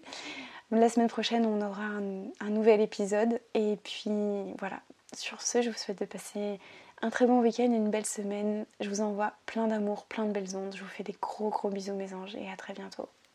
La 0.72 0.90
semaine 0.90 1.10
prochaine, 1.10 1.46
on 1.46 1.62
aura 1.62 1.84
un, 1.84 2.50
nouvel 2.50 2.82
épisode. 2.82 3.40
Et 3.54 3.78
puis 3.84 4.10
voilà, 4.58 4.82
sur 5.16 5.42
ce, 5.44 5.62
je 5.62 5.70
vous 5.70 5.78
souhaite 5.78 6.00
de 6.00 6.06
passer 6.06 6.60
un 7.04 7.12
très 7.12 7.28
bon 7.28 7.40
week-end, 7.40 7.66
une 7.66 7.92
belle 7.92 8.06
semaine. 8.06 8.66
Je 8.80 8.90
vous 8.90 9.02
envoie 9.02 9.34
plein 9.46 9.68
d'amour, 9.68 10.06
plein 10.08 10.26
de 10.26 10.32
belles 10.32 10.58
ondes. 10.58 10.76
Je 10.76 10.82
vous 10.82 10.90
fais 10.90 11.04
des 11.04 11.16
gros 11.22 11.50
gros 11.50 11.70
bisous 11.70 11.94
mes 11.94 12.16
anges 12.16 12.36
et 12.36 12.50
à 12.50 12.56
très 12.56 12.74
bientôt. 12.74 13.08